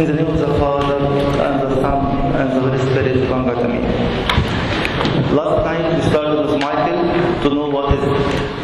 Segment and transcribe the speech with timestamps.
[0.00, 3.58] In the name of the Father, and the Son, and the Holy Spirit, one God,
[3.58, 3.84] Amen.
[5.36, 7.02] Last night we started with Michael
[7.42, 8.00] to know what is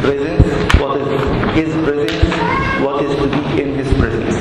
[0.01, 1.07] presence, what is
[1.54, 2.35] his presence,
[2.83, 4.35] what is to be in his presence.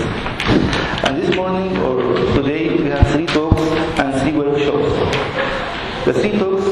[1.04, 2.02] And this morning or
[2.34, 3.60] today we have three talks
[4.00, 4.96] and three workshops.
[6.06, 6.64] The three talks,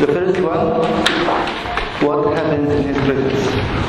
[0.00, 0.82] the first one,
[2.02, 3.46] what happens in his presence.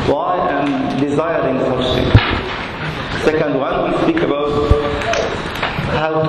[0.08, 3.24] Why I'm desiring such things.
[3.26, 4.86] Second one, we speak about
[5.96, 6.22] how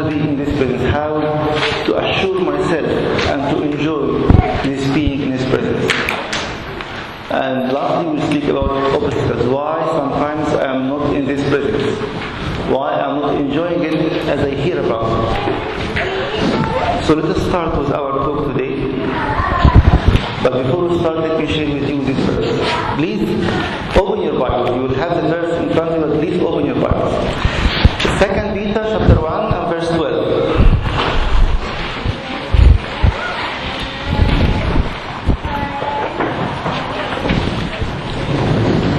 [0.56, 1.20] presence, how
[1.84, 2.86] to assure myself
[3.28, 4.26] and to enjoy
[4.62, 5.92] this being in His presence.
[7.30, 9.46] And lastly, we speak about obstacles.
[9.46, 11.98] Why sometimes I am not in this presence?
[12.70, 13.94] Why I am not enjoying it
[14.28, 15.06] as I hear about
[15.48, 17.04] it?
[17.04, 18.76] So let us start with our talk today.
[20.42, 22.60] But before we start, let me share with you this verse.
[22.96, 23.28] Please
[23.96, 24.74] open your Bible.
[24.74, 27.10] You will have the verse in front of you, but please open your Bible.
[28.18, 30.26] Second Peter chapter 1 and verse 12.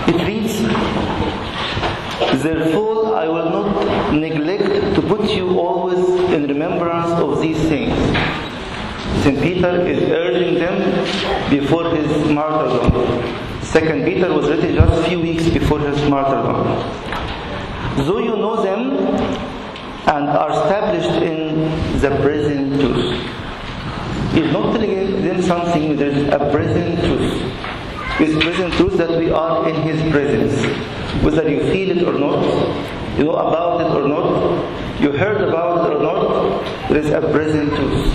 [0.10, 0.56] It reads,
[2.48, 6.00] Therefore I will not neglect to put you always
[6.32, 7.94] in remembrance of these things.
[9.24, 9.42] St.
[9.42, 10.78] Peter is urging them
[11.50, 12.94] before his martyrdom.
[13.62, 16.64] Second Peter was written just a few weeks before his martyrdom.
[18.06, 18.96] Though you know them
[20.16, 21.66] and are established in
[22.00, 23.12] the present truth.
[24.34, 27.68] He's not telling them something, there is a present truth.
[28.22, 30.97] It's present truth that we are in His presence.
[31.24, 32.44] Whether you feel it or not,
[33.18, 37.22] you know about it or not, you heard about it or not, there is a
[37.22, 38.14] present truth.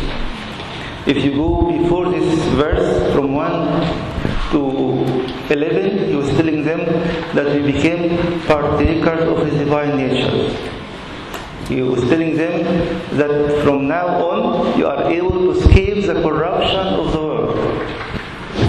[1.07, 4.93] If you go before this verse from 1 to
[5.51, 6.81] 11, he was telling them
[7.35, 10.57] that we became partakers of his divine nature.
[11.69, 12.63] He was telling them
[13.17, 17.59] that from now on you are able to escape the corruption of the world.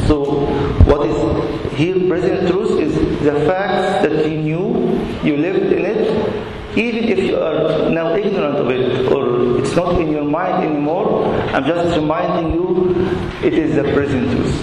[0.07, 0.47] So,
[0.85, 6.77] what is here present truth is the fact that you knew, you lived in it,
[6.77, 11.25] even if you are now ignorant of it or it's not in your mind anymore,
[11.53, 12.95] I'm just reminding you
[13.43, 14.55] it is the present truth.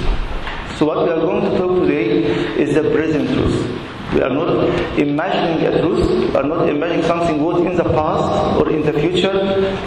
[0.76, 2.24] So what we are going to talk today
[2.60, 3.80] is the present truth.
[4.14, 8.60] We are not imagining a truth, we are not imagining something good in the past
[8.60, 9.32] or in the future,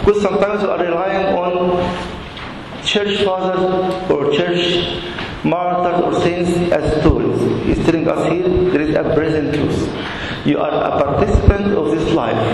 [0.00, 5.02] because sometimes we are relying on church fathers or church
[5.44, 7.40] martyrs or saints as stories.
[7.66, 10.46] He's telling us here there is a present truth.
[10.46, 12.44] You are a participant of this life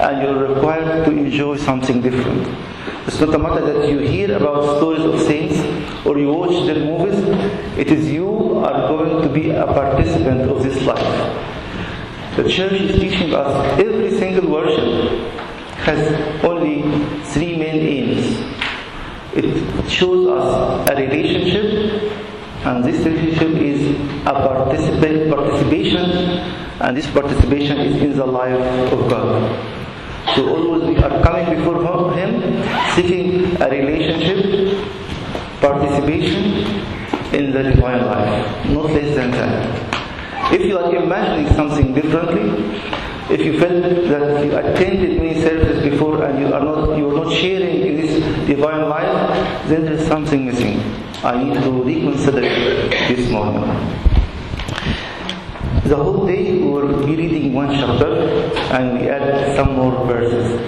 [0.00, 2.48] and you're required to enjoy something different.
[3.06, 5.58] It's not a matter that you hear about stories of saints
[6.06, 7.18] or you watch their movies.
[7.78, 11.06] It is you are going to be a participant of this life.
[12.36, 15.32] The church is teaching us every single worship
[15.84, 16.82] has only
[17.24, 18.61] three main aims.
[19.34, 22.12] It shows us a relationship,
[22.64, 26.04] and this relationship is a participation,
[26.80, 29.50] and this participation is in the life of God.
[30.36, 32.62] So always we are coming before Him,
[32.94, 34.84] seeking a relationship,
[35.60, 36.44] participation
[37.34, 40.52] in the divine life, not less than that.
[40.52, 42.78] If you are imagining something differently,
[43.30, 47.24] if you felt that you attended many services before and you are not you are
[47.24, 50.80] not sharing in this divine life, then there is something missing.
[51.24, 53.62] I need to reconsider this morning.
[55.84, 58.12] The whole day we will be reading one chapter
[58.72, 60.60] and we add some more verses.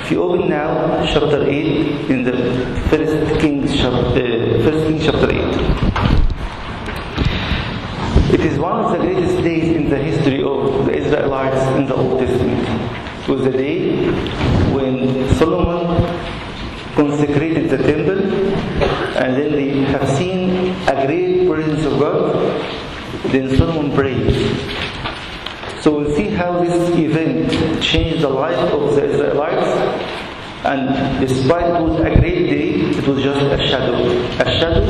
[0.00, 2.32] If you open now chapter 8 in the
[2.88, 5.38] first Kings chapter, uh, first Kings chapter 8.
[8.34, 11.94] It is one of the greatest days in the history of the Israelites in the
[11.94, 12.66] Old Testament.
[13.22, 14.10] It was the day
[14.72, 15.86] when Solomon
[16.94, 18.20] consecrated the temple
[19.22, 22.34] and then they have seen a great presence of God.
[23.56, 23.82] Solomon.
[25.82, 29.66] So we'll see how this event changed the life of the Israelites.
[30.64, 33.98] And despite it was a great day, it was just a shadow.
[34.38, 34.84] A shadow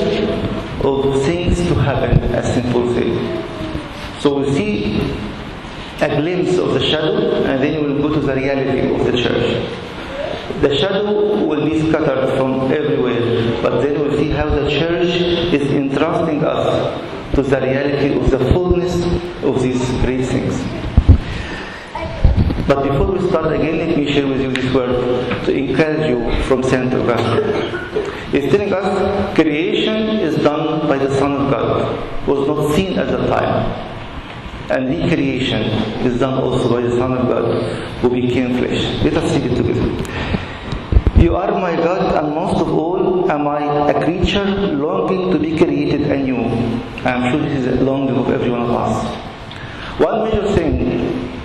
[0.84, 4.20] of things to happen, as simple said.
[4.20, 5.00] So we'll see
[6.02, 9.66] a glimpse of the shadow and then we'll go to the reality of the church.
[10.60, 15.08] The shadow will be scattered from everywhere, but then we'll see how the church
[15.54, 18.94] is entrusting us to the reality of the fullness
[19.42, 20.54] of these great things.
[22.68, 26.42] But before we start again, let me share with you this word to encourage you
[26.44, 26.92] from St.
[26.94, 27.78] Augustine.
[28.30, 33.08] He's telling us creation is done by the Son of God, was not seen at
[33.08, 33.92] the time.
[34.72, 35.62] and recreation
[36.06, 37.62] is done also by the Son of God
[38.00, 39.04] who became flesh.
[39.04, 40.41] Let us read it together.
[41.22, 45.56] You are my God, and most of all am I a creature longing to be
[45.56, 46.42] created anew.
[47.04, 49.06] I am sure this is a longing of every one of us.
[50.00, 51.40] One major thing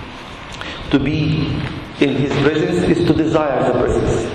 [0.90, 1.46] to be
[2.00, 4.34] in His presence is to desire the presence,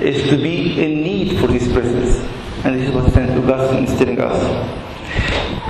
[0.00, 2.18] is to be in need for His presence.
[2.64, 3.06] And this is what.
[3.06, 4.76] Augustine is telling us.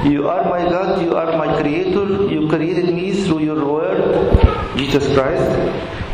[0.07, 5.13] You are my God, you are my creator, you created me through your word, Jesus
[5.13, 5.51] Christ,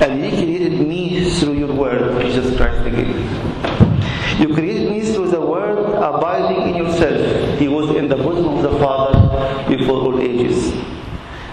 [0.01, 3.09] and you created me through your word, Jesus Christ again.
[4.41, 7.59] You created me through the word abiding in yourself.
[7.59, 10.73] He was in the bosom of the Father before all ages.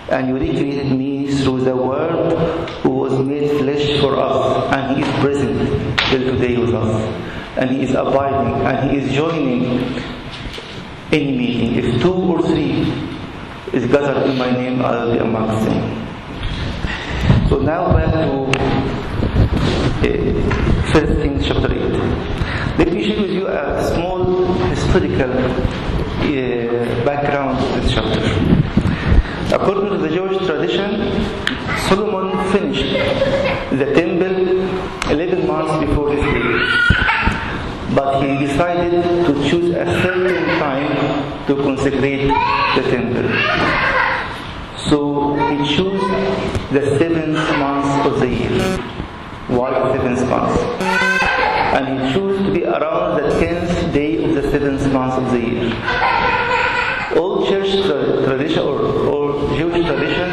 [0.10, 2.38] And you recreated me through the word
[2.81, 7.57] who was made flesh for us, and he is present till today with us.
[7.57, 10.01] And he is abiding, and he is joining
[11.12, 11.75] any meeting.
[11.75, 12.92] If two or three
[13.71, 16.07] is gathered in my name, I will be amongst them.
[17.50, 18.99] So now back to
[20.04, 21.80] uh, First Kings chapter 8.
[22.80, 28.22] Let me share with you a small historical uh, background of this chapter.
[29.56, 31.12] According to the Jewish tradition,
[31.88, 32.94] Solomon finished
[33.78, 37.00] the temple 11 months before his death
[37.95, 42.28] but he decided to choose a certain time to consecrate
[42.75, 43.28] the temple.
[44.78, 46.00] So he chose
[46.72, 49.08] the seventh month of the year.
[49.50, 50.60] The seventh month?
[51.74, 55.40] And he chose to be around the tenth day of the seventh month of the
[55.40, 55.74] year.
[57.18, 58.80] All church tra- tradition or,
[59.10, 60.30] or Jewish tradition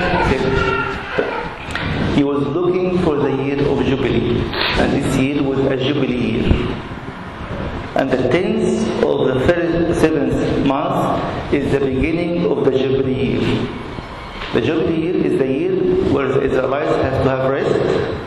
[2.14, 4.40] he was looking for the year of Jubilee.
[4.80, 6.76] And this year was a Jubilee year.
[7.96, 13.68] And the tenth of the first, seventh month is the beginning of the Jubilee year.
[14.52, 15.74] The Jubilee year is the year
[16.12, 18.25] where the Israelites have to have rest,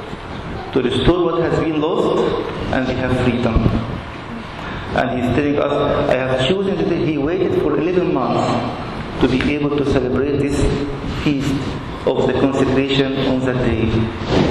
[0.73, 2.21] to restore what has been lost,
[2.73, 3.55] and we have freedom.
[4.95, 9.55] And he's telling us, I have chosen that he waited for 11 months to be
[9.55, 10.57] able to celebrate this
[11.23, 11.53] feast
[12.07, 13.89] of the consecration on that day,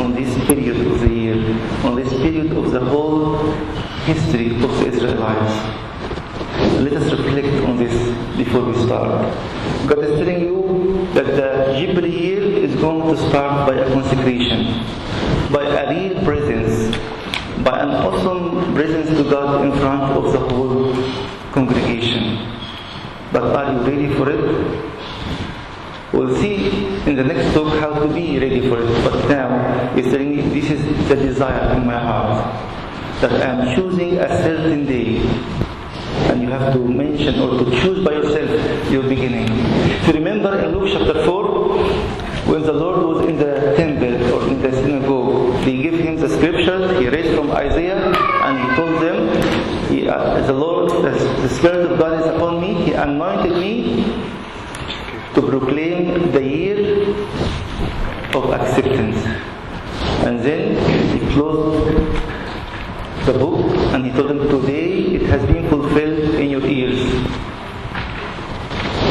[0.02, 1.36] on this period of the year,
[1.84, 3.52] on this period of the whole
[4.04, 5.54] history of the Israelites.
[6.80, 7.94] Let us reflect on this
[8.36, 9.24] before we start.
[9.88, 14.84] God is telling you that the year is going to start by a consecration,
[15.52, 16.96] by a real presence,
[17.64, 20.92] by an awesome presence to God in front of the whole
[21.52, 22.46] congregation.
[23.32, 24.94] But are you ready for it?
[26.12, 26.68] We'll see
[27.06, 29.04] in the next talk how to be ready for it.
[29.04, 33.76] But now, he's telling me this is the desire in my heart that I am
[33.76, 35.67] choosing a certain day.
[36.30, 39.48] And you have to mention or to choose by yourself your beginning.
[39.50, 41.44] If you remember in Luke chapter 4,
[42.50, 46.28] when the Lord was in the temple or in the synagogue, they gave him the
[46.28, 48.12] scriptures, he read from Isaiah,
[48.46, 49.18] and he told them,
[49.88, 51.10] he, uh, the Lord, the,
[51.42, 54.04] the Spirit of God is upon me, he anointed me
[55.34, 57.14] to proclaim the year
[58.34, 59.16] of acceptance.
[60.26, 60.76] And then
[61.12, 61.94] he closed
[63.26, 67.00] the book and he told them, Today it has been fulfilled in your ears.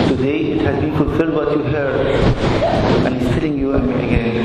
[0.09, 2.07] Today it has been fulfilled what you heard.
[3.05, 4.37] And he's telling you again.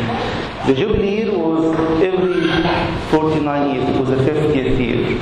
[0.66, 2.42] The Jubilee year was every
[3.10, 5.18] 49 years, it was the 50th year.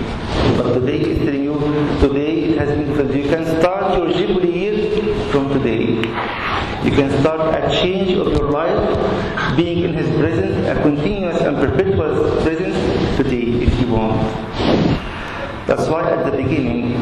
[0.59, 1.55] But today he's telling you,
[2.01, 3.15] today it has been fulfilled.
[3.17, 5.87] You can start your Jubilee year from today.
[6.85, 11.57] You can start a change of your life, being in His presence, a continuous and
[11.57, 12.77] perpetual presence
[13.17, 14.21] today if you want.
[15.67, 16.93] That's why at the beginning,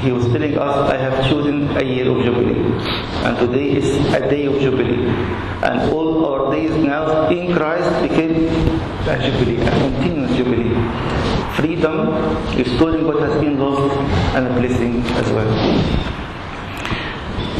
[0.00, 2.62] He was telling us, I have chosen a year of Jubilee.
[3.26, 5.08] And today is a day of Jubilee.
[5.62, 8.46] And all our days now in Christ became
[9.08, 10.74] a Jubilee, a continuous Jubilee.
[11.56, 11.96] Freedom,
[12.56, 13.92] restoring what has been lost,
[14.36, 15.52] and a blessing as well.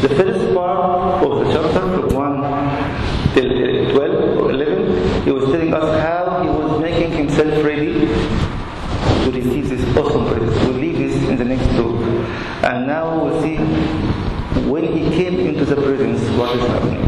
[0.01, 5.43] The first part of the chapter, from 1 till uh, 12 or 11, he was
[5.51, 8.07] telling us how he was making himself ready
[9.25, 10.49] to receive this awesome praise.
[10.65, 11.88] We'll leave this in the next talk.
[12.61, 13.55] And now we'll see
[14.69, 17.05] when he came into the presence, what is happening.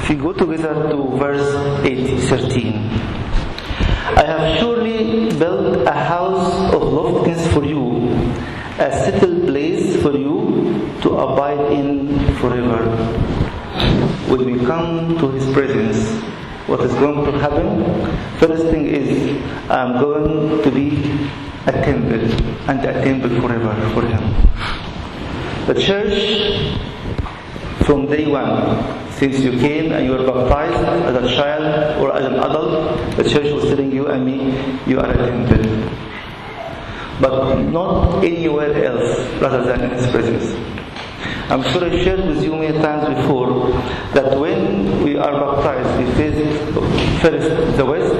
[0.00, 2.74] If you go together to verse 8, 13.
[4.16, 8.12] I have surely built a house of loftiness for you,
[8.78, 12.84] a settled place for you to abide in forever.
[14.28, 16.22] When we come to His presence,
[16.68, 17.84] what is going to happen?
[18.38, 21.28] First thing is, I'm going to be
[21.66, 22.24] a temple
[22.68, 24.22] and a temple forever for Him.
[25.66, 26.78] The church
[27.84, 29.02] from day one.
[29.12, 33.22] Since you came and you were baptized as a child or as an adult, the
[33.22, 34.52] church was telling you and me,
[34.86, 35.90] you are a temple.
[37.20, 40.52] But not anywhere else rather than in His presence.
[41.48, 43.70] I'm sure I shared with you many times before
[44.14, 46.58] that when we are baptized, we face
[47.22, 48.14] first the west,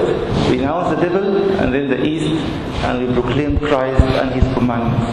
[0.55, 2.29] we announce the devil, and then the east,
[2.85, 5.11] and we proclaim Christ and His commandments.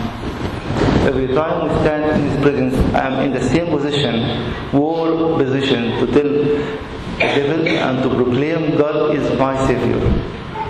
[1.05, 4.15] Every time we stand in His presence, I am in the same position,
[4.73, 10.01] war position, to tell the devil and to proclaim God is my Savior.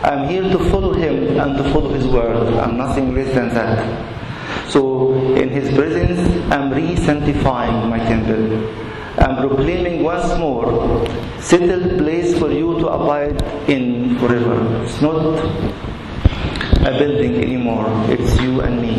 [0.02, 2.54] I am here to follow Him and to follow His word.
[2.54, 4.70] I'm nothing less than that.
[4.70, 6.18] So, in His presence,
[6.50, 8.91] I'm re sanctifying my temple.
[9.18, 11.06] I'm proclaiming once more,
[11.38, 14.84] settled place for you to abide in forever.
[14.84, 15.16] It's not
[16.86, 18.96] a building anymore, it's you and me.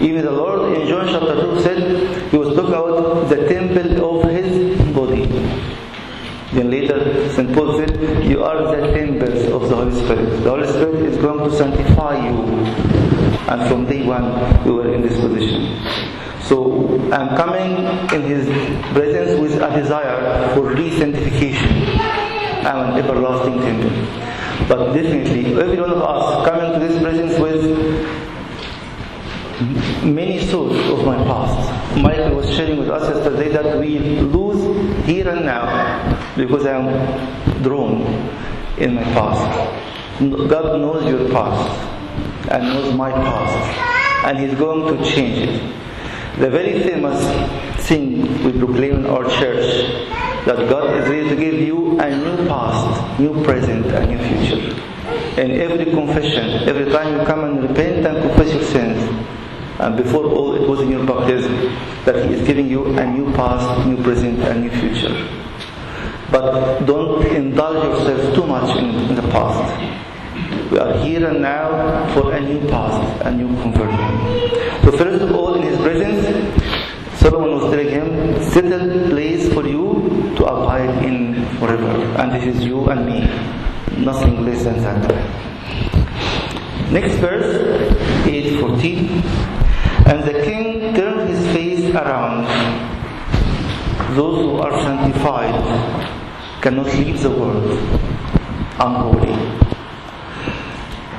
[0.00, 4.30] Even the Lord in John chapter 2 said he was talking about the temple of
[4.30, 4.83] his.
[6.54, 7.52] Then later, St.
[7.52, 10.44] Paul said, You are the temples of the Holy Spirit.
[10.44, 12.44] The Holy Spirit is going to sanctify you.
[13.50, 15.82] And from day one, you were in this position.
[16.42, 17.72] So I'm coming
[18.14, 18.46] in His
[18.92, 21.98] presence with a desire for re-sanctification.
[22.64, 23.90] I'm an everlasting temple.
[24.68, 27.64] But definitely, every one of us coming to this presence with
[30.02, 31.96] many thoughts of my past.
[32.02, 37.62] Michael was sharing with us yesterday that we lose here and now because I am
[37.62, 38.02] drawn
[38.78, 39.80] in my past.
[40.48, 45.74] God knows your past and knows my past, and He's going to change it.
[46.40, 47.20] The very famous
[47.86, 49.84] thing we proclaim in our church
[50.46, 54.80] that God is ready to give you a new past, new present, and new future.
[55.40, 59.26] In every confession, every time you come and repent and confess your sins,
[59.80, 61.52] and before all it was in your baptism
[62.04, 65.14] that He is giving you a new past, new present, and new future.
[66.30, 69.62] But don't indulge yourself too much in, in the past.
[70.70, 74.82] We are here and now for a new past, a new conversion.
[74.82, 76.74] So first of all, in His presence,
[77.24, 81.88] Solomon was telling him, settled place for you to abide in forever.
[82.20, 83.20] And this is you and me.
[84.04, 85.08] Nothing less than that.
[86.92, 87.86] Next verse,
[88.26, 89.53] 814.
[90.06, 92.44] And the king turned his face around.
[94.14, 95.54] Those who are sanctified
[96.60, 97.78] cannot leave the world
[98.78, 99.32] unholy.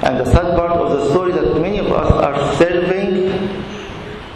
[0.03, 3.25] And the sad part of the story that many of us are serving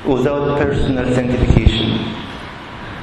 [0.03, 1.99] without personal sanctification.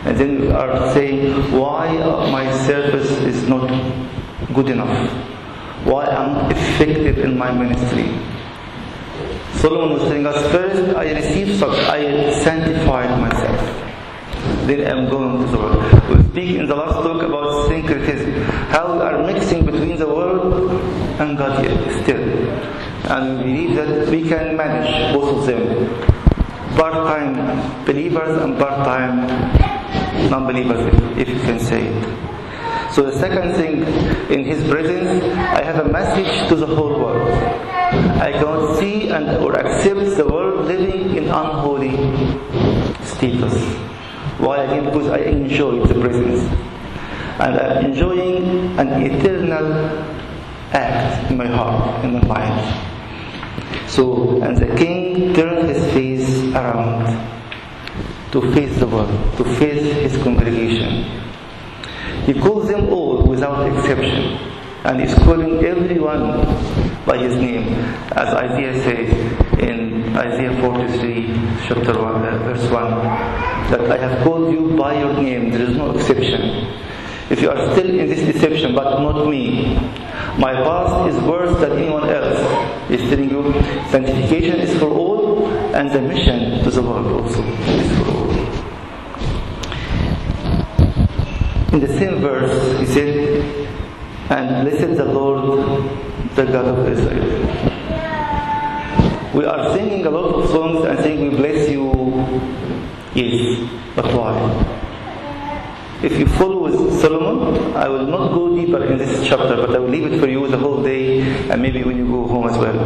[0.05, 1.93] And then we are saying, why
[2.31, 3.69] my service is not
[4.53, 5.11] good enough?
[5.85, 8.36] Why I'm effective in my ministry?
[9.55, 13.61] Solomon was telling us, first I received such, I sanctified myself.
[14.67, 16.09] Then I'm going to the world.
[16.09, 18.33] We speak in the last talk about syncretism,
[18.71, 20.71] how we are mixing between the world
[21.21, 22.23] and God yet still.
[23.11, 25.89] And we believe that we can manage both of them.
[26.77, 29.27] Part-time believers and part-time
[30.31, 32.93] non-believers, if, if you can say it.
[32.93, 33.83] So the second thing,
[34.31, 37.76] in His presence, I have a message to the whole world.
[38.21, 41.97] I cannot see and accept the world living in unholy
[43.05, 43.55] status.
[44.39, 44.85] Why again?
[44.85, 46.43] Because I enjoy the presence.
[47.39, 49.73] And I'm enjoying an eternal
[50.73, 53.89] act in my heart, in my mind.
[53.89, 57.07] So, and the king turned his face around
[58.33, 61.05] to face the world, to face his congregation.
[62.25, 64.39] He calls them all without exception,
[64.85, 66.45] and he's calling everyone
[67.05, 67.69] by his name,
[68.13, 71.27] as Isaiah says in Isaiah 43,
[71.67, 72.91] chapter 1, uh, verse 1,
[73.71, 76.83] that I have called you by your name, there is no exception.
[77.29, 79.75] If you are still in this deception, but not me,
[80.39, 82.39] my past is worse than anyone else.
[82.89, 83.53] He's telling you
[83.91, 88.27] sanctification is for all, and the mission to the world also is for all.
[91.73, 93.67] In the same verse, he said,
[94.29, 95.59] And blessed the Lord,
[96.35, 97.77] the God of Israel.
[99.35, 101.93] We are singing a lot of songs and saying, We bless you.
[103.15, 104.35] Yes, but why?
[106.03, 106.57] If you follow
[107.01, 110.29] Solomon, I will not go deeper in this chapter, but I will leave it for
[110.29, 112.77] you the whole day and maybe when you go home as well.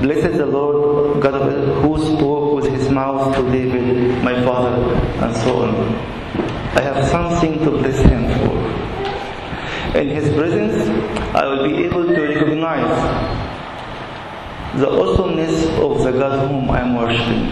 [0.00, 4.76] Blessed the Lord God of Israel, who spoke with his mouth to David, my father,
[5.24, 5.74] and so on.
[6.76, 8.85] I have something to bless him for.
[9.94, 10.88] In his presence,
[11.34, 12.90] I will be able to recognize
[14.78, 17.46] the awesomeness of the God whom I am worshiping.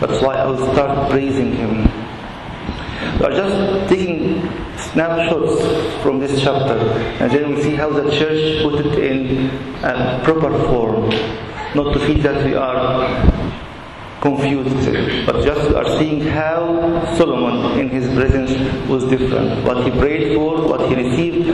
[0.00, 1.84] That's why I will start praising him.
[3.20, 4.42] We are just taking
[4.76, 5.62] snapshots
[6.02, 6.78] from this chapter,
[7.20, 9.50] and then we see how the church put it in
[9.84, 11.10] a proper form,
[11.74, 13.45] not to feel that we are
[14.26, 16.60] confused, but just are seeing how
[17.16, 18.50] Solomon in his presence
[18.88, 19.64] was different.
[19.64, 21.48] What he prayed for, what he received,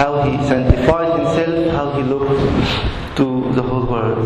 [0.00, 2.30] how he sanctified himself, how he looked
[3.18, 4.24] to the whole world.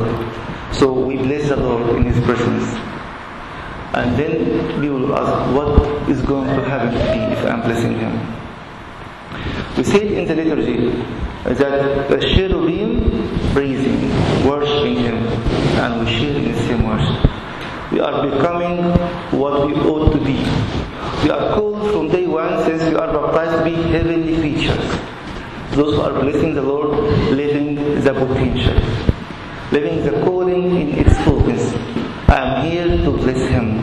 [0.72, 2.66] So we bless the Lord in his presence.
[3.94, 7.98] And then we will ask, what is going to happen to me if I'm blessing
[7.98, 8.14] him?
[9.76, 10.90] We say in the liturgy
[11.44, 14.00] that the cherubim praising,
[14.46, 15.16] worshiping him,
[15.82, 17.38] and we share in the same worship
[17.92, 18.76] we are becoming
[19.38, 20.37] what we ought to be.
[21.25, 24.85] We are called from day one since we are baptized to be heavenly creatures.
[25.73, 26.90] Those who are blessing the Lord,
[27.33, 28.75] living the potential,
[29.73, 31.73] living the calling in its fullness.
[32.28, 33.78] I am here to bless Him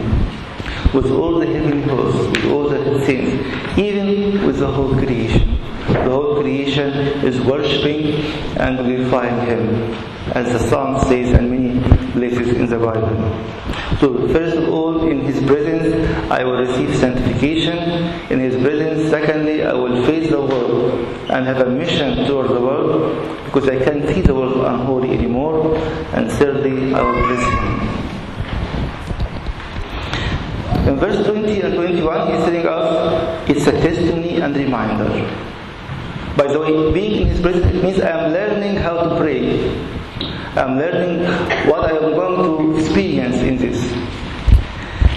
[0.93, 5.57] with all the heavenly hosts, with all the saints, even with the whole creation.
[5.87, 6.91] The whole creation
[7.25, 8.21] is worshipping
[8.57, 9.93] and glorifying Him,
[10.33, 11.84] as the Psalm says and many
[12.15, 13.13] places in the Bible.
[13.99, 15.93] So, first of all, in His presence,
[16.31, 17.77] I will receive sanctification.
[18.31, 22.59] In His presence, secondly, I will face the world and have a mission towards the
[22.59, 25.77] world because I can't see the world unholy anymore.
[26.13, 27.85] And thirdly, I will bless Him.
[30.89, 35.09] In verse 20 and 21, He's telling us it's a testimony and reminder.
[36.37, 39.71] By the way, being in His presence means I am learning how to pray.
[40.55, 41.23] I'm learning
[41.67, 43.91] what I am going to experience in this.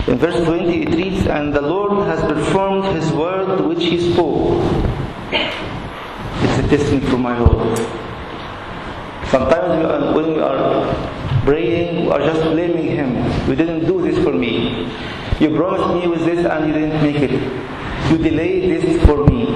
[0.08, 4.62] In verse 20 it reads, And the Lord has performed his word which he spoke.
[5.30, 7.78] It's a testimony from my Lord.
[9.28, 13.14] Sometimes when we are praying, we are just blaming him.
[13.48, 14.90] You didn't do this for me.
[15.38, 17.30] You promised me with this and you didn't make it.
[18.10, 19.46] You delayed this for me.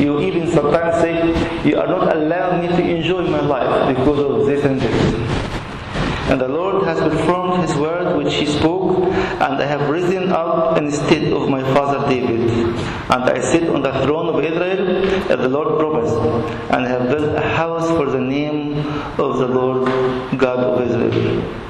[0.00, 4.46] You even sometimes say, You are not allowing me to enjoy my life because of
[4.46, 5.44] this and this.
[6.30, 10.78] And the Lord has performed his word which he spoke, and I have risen up
[10.78, 12.48] instead of my father David.
[12.50, 16.16] And I sit on the throne of Israel, as the Lord promised,
[16.72, 18.78] and have built a house for the name
[19.18, 19.84] of the Lord
[20.38, 21.63] God of Israel.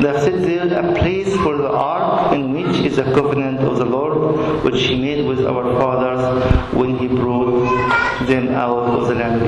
[0.00, 3.84] There sits there a place for the ark in which is the covenant of the
[3.84, 9.44] Lord which he made with our fathers when he brought them out of the land.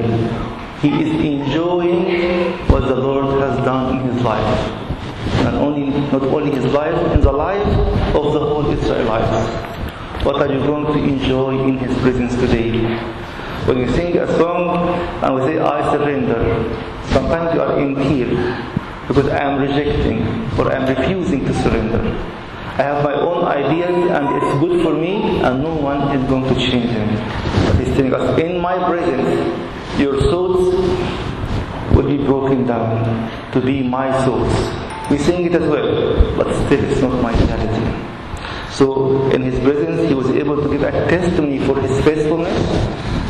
[0.80, 4.58] He is enjoying what the Lord has done in his life.
[5.46, 7.66] And only not only his life, in the life
[8.14, 9.74] of the whole Israelites.
[10.24, 12.70] What are you going to enjoy in his presence today?
[13.66, 16.40] When you sing a song and we say, I surrender,
[17.12, 18.76] sometimes you are in tears
[19.06, 20.22] because I am rejecting
[20.58, 22.00] or I am refusing to surrender.
[22.78, 26.44] I have my own ideas and it's good for me and no one is going
[26.52, 27.08] to change them.
[27.66, 30.76] But he's telling us, in my presence, your thoughts
[31.96, 35.10] will be broken down to be my thoughts.
[35.10, 38.06] We sing it as well, but still it's not my reality.
[38.72, 42.52] So in his presence, he was able to give a testimony for his faithfulness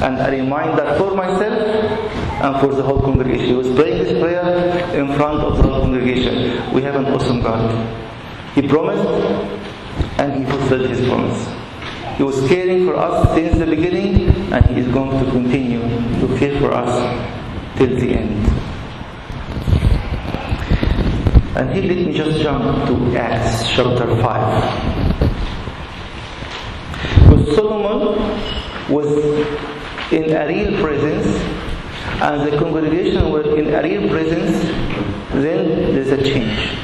[0.03, 1.55] and a reminder for myself
[2.47, 3.47] and for the whole congregation.
[3.47, 6.73] He was praying this prayer in front of the whole congregation.
[6.73, 7.65] We have an awesome God.
[8.55, 9.09] He promised
[10.19, 11.49] and he fulfilled his promise.
[12.17, 15.83] He was caring for us since the beginning and he is going to continue
[16.21, 16.93] to care for us
[17.77, 18.47] till the end.
[21.57, 25.23] And here let me just jump to Acts chapter 5.
[27.29, 28.03] Because Solomon
[28.89, 29.07] was
[30.13, 31.56] in a real presence
[32.23, 34.63] and the congregation were in a real presence,
[35.33, 36.79] then there's a change.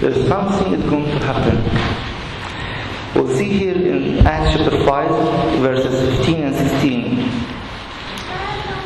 [0.00, 1.56] There's something is going to happen.
[3.14, 7.18] We'll see here in Acts chapter 5, verses 15 and 16.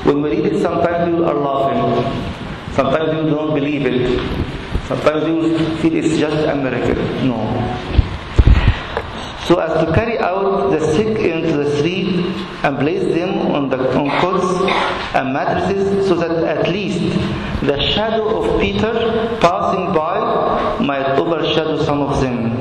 [0.04, 2.74] When we read it, sometimes people are laughing.
[2.74, 4.18] Sometimes you don't believe it.
[4.86, 7.02] Sometimes you feel it's just a miracle.
[7.26, 8.02] No
[9.52, 11.16] so as to carry out the street
[12.62, 14.50] and place them on the on cots
[15.14, 17.00] and mattresses so that at least
[17.62, 18.92] the shadow of Peter
[19.40, 22.56] passing by might overshadow some of them.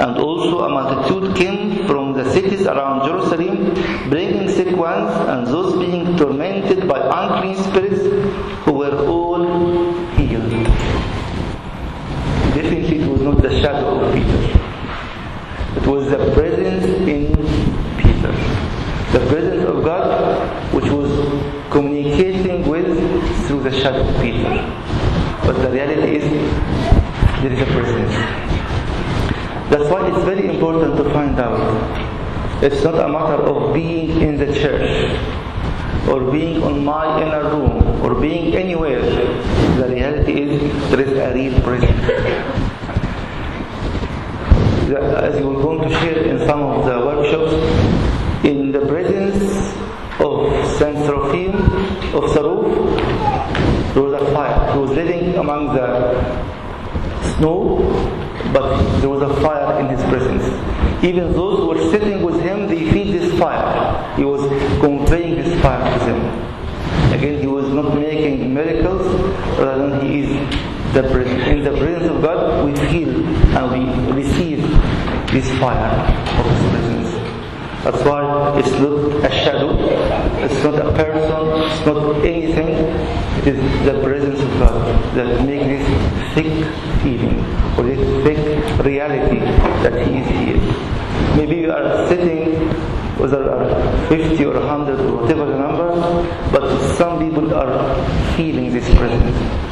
[0.00, 3.74] And also a multitude came from the cities around Jerusalem,
[4.08, 8.02] bringing sick ones and those being tormented by unclean spirits,
[8.64, 9.44] who were all
[10.16, 10.50] healed.
[12.54, 14.60] Definitely it was not the shadow of Peter.
[15.76, 16.49] It was the presence.
[19.12, 21.10] The presence of God which was
[21.70, 22.96] communicating with
[23.46, 24.48] through the shadow of Peter.
[25.44, 26.24] But the reality is
[27.42, 28.14] there is a presence.
[29.70, 32.10] That's why it's very important to find out
[32.62, 35.18] It's not a matter of being in the church
[36.06, 39.00] or being on my inner room or being anywhere.
[39.80, 42.02] The reality is there is a real presence.
[44.92, 48.09] As we are going to share in some of the workshops,
[48.44, 49.42] in the presence
[50.20, 51.54] of Saint Seraphim
[52.14, 52.64] of Sarov,
[53.94, 54.72] there was a fire.
[54.72, 55.88] He was living among the
[57.36, 57.78] snow,
[58.52, 60.44] but there was a fire in his presence.
[61.04, 64.16] Even those who were sitting with him, they feel this fire.
[64.16, 64.40] He was
[64.80, 66.20] conveying this fire to them.
[67.12, 69.06] Again, he was not making miracles,
[69.58, 72.64] rather than he is the in the presence of God.
[72.64, 73.10] We feel
[73.56, 74.60] and we receive
[75.30, 75.90] this fire
[76.38, 77.09] of His presence.
[77.82, 79.70] That's why it's not a shadow,
[80.44, 82.68] it's not a person, it's not anything.
[83.40, 87.40] It is the presence of God that makes this thick feeling
[87.78, 89.40] or this thick reality
[89.82, 91.36] that He is here.
[91.38, 92.68] Maybe you are sitting,
[93.16, 95.88] whether are 50 or 100 or whatever the number,
[96.52, 99.69] but some people are feeling this presence.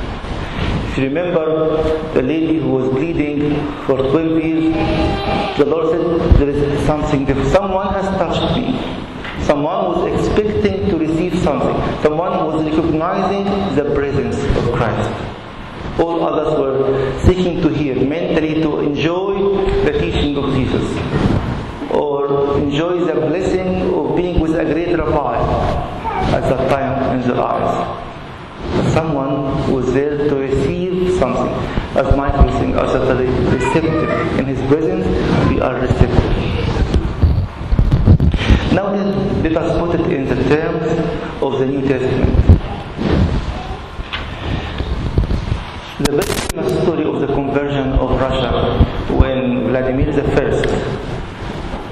[0.98, 1.80] Remember
[2.12, 3.54] the lady who was bleeding
[3.86, 7.24] for 12 years, the Lord said, There is something.
[7.50, 8.74] Someone has touched me.
[9.44, 11.76] Someone was expecting to receive something.
[12.02, 13.44] Someone was recognizing
[13.76, 15.08] the presence of Christ.
[16.00, 20.82] All others were seeking to hear, mentally to enjoy the teaching of Jesus.
[21.92, 25.38] Or enjoy the blessing of being with a great rabbi
[26.34, 28.08] at that time in their eyes
[28.92, 30.67] someone was there to receive
[31.18, 31.52] something.
[31.96, 34.38] As Michael saying, us are receptive.
[34.38, 35.06] In his presence,
[35.50, 36.58] we are receptive.
[38.72, 38.92] Now
[39.42, 40.86] let us put it in the terms
[41.42, 42.58] of the New Testament.
[46.00, 48.84] The best famous story of the conversion of Russia
[49.18, 50.98] when Vladimir I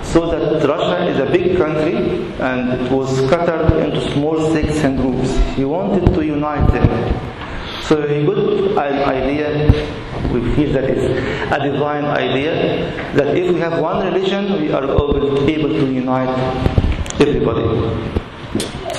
[0.04, 1.96] so that Russia is a big country
[2.38, 5.36] and it was scattered into small sects and groups.
[5.56, 7.35] He wanted to unite them.
[7.88, 9.70] So a good idea,
[10.32, 11.06] we feel that it's
[11.52, 16.36] a divine idea, that if we have one religion, we are able to unite
[17.20, 17.62] everybody.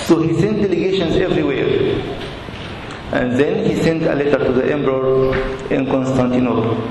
[0.05, 2.01] So he sent delegations everywhere.
[3.11, 5.35] And then he sent a letter to the emperor
[5.69, 6.81] in Constantinople.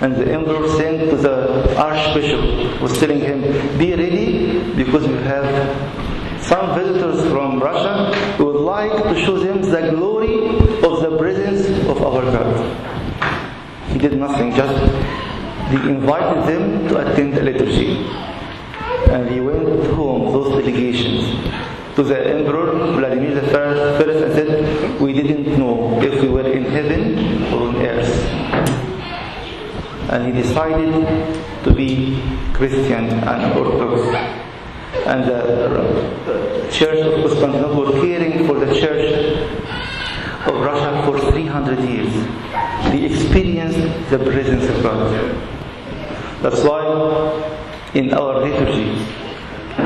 [0.00, 3.40] And the emperor sent to the archbishop, was telling him,
[3.76, 5.48] be ready because we have
[6.48, 7.94] some visitors from Russia
[8.42, 10.48] would like to show them the glory
[10.82, 12.56] of the presence of our God.
[13.92, 14.78] He did nothing, just
[15.70, 18.06] he invited them to attend the liturgy.
[19.10, 21.22] And he went home, those delegations,
[21.96, 27.52] to the emperor Vladimir I and said, we didn't know if we were in heaven
[27.52, 28.48] or on earth
[30.10, 31.04] and he decided
[31.64, 32.22] to be
[32.54, 34.37] Christian and Orthodox.
[35.08, 39.08] And the Church of Constantinople caring for the Church
[40.46, 42.12] of Russia for 300 years.
[42.92, 45.10] They experienced the presence of God.
[46.42, 46.84] That's why
[47.94, 49.02] in our liturgy,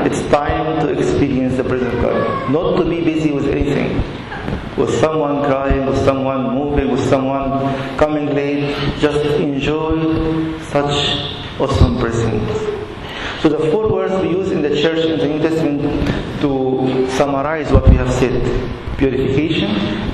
[0.05, 4.03] it's time to experience the presence of God, not to be busy with anything
[4.77, 8.75] with someone crying, with someone moving, with someone coming late.
[8.99, 12.72] Just enjoy such awesome presence.
[13.43, 15.81] So the four words we use in the church in the New Testament
[16.39, 18.39] to summarize what we have said.
[18.97, 19.69] Purification,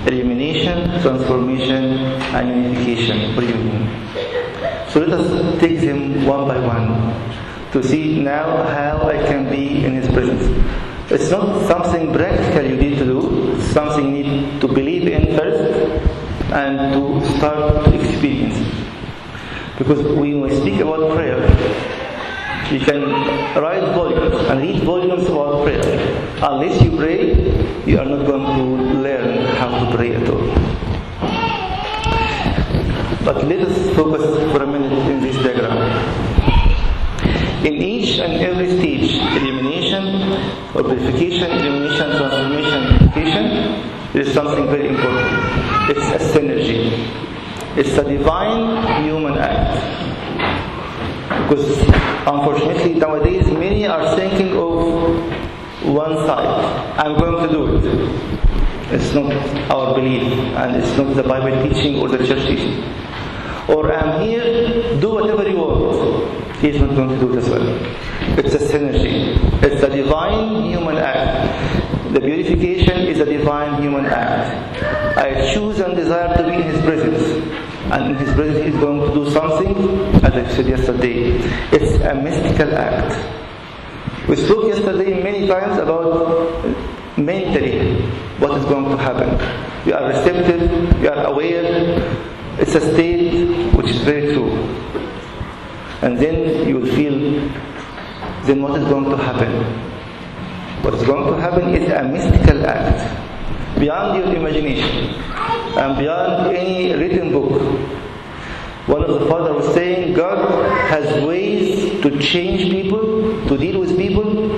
[0.08, 1.94] illumination, transformation,
[2.34, 3.86] and unification or union.
[4.90, 7.14] So let us take them one by one
[7.72, 10.50] to see now how I can be in His presence.
[11.12, 15.38] It's not something practical you need to do, it's something you need to believe in
[15.38, 16.02] first
[16.52, 18.58] and to start to experience.
[19.78, 21.99] Because when we speak about prayer,
[22.72, 23.02] you can
[23.62, 25.82] write volumes and read volumes about prayer.
[26.42, 27.34] Unless you pray,
[27.86, 28.64] you are not going to
[29.02, 30.46] learn how to pray at all.
[33.26, 35.78] But let us focus for a minute in this diagram.
[37.66, 40.06] In each and every stage, illumination
[40.76, 43.46] or purification, illumination, transformation, purification,
[44.14, 45.28] there is something very important.
[45.90, 46.80] It's a synergy.
[47.78, 50.29] It's a divine human act.
[51.50, 51.80] Because
[52.28, 54.70] unfortunately nowadays many are thinking of
[55.84, 57.00] one side.
[57.00, 58.94] I'm going to do it.
[58.94, 59.34] It's not
[59.72, 60.32] our belief
[60.62, 62.84] and it's not the Bible teaching or the church teaching.
[63.68, 66.58] Or I'm here, do whatever you want.
[66.58, 67.68] He's not going to do as well.
[68.38, 69.38] It's a synergy.
[69.64, 72.14] It's a divine human act.
[72.14, 75.18] The purification is a divine human act.
[75.18, 77.69] I choose and desire to be in His presence.
[77.92, 79.76] And in His presence He's going to do something,
[80.24, 81.38] as I said yesterday.
[81.72, 83.16] It's a mystical act.
[84.28, 86.64] We spoke yesterday many times about
[87.18, 88.02] mentally
[88.38, 89.30] what is going to happen.
[89.88, 91.98] You are receptive, you are aware.
[92.60, 94.52] It's a state which is very true.
[96.02, 97.20] And then you will feel
[98.46, 99.52] then what is going to happen?
[100.84, 103.29] What is going to happen is a mystical act
[103.80, 105.14] beyond your imagination
[105.78, 107.62] and beyond any written book.
[108.88, 113.98] One of the father was saying God has ways to change people, to deal with
[113.98, 114.58] people.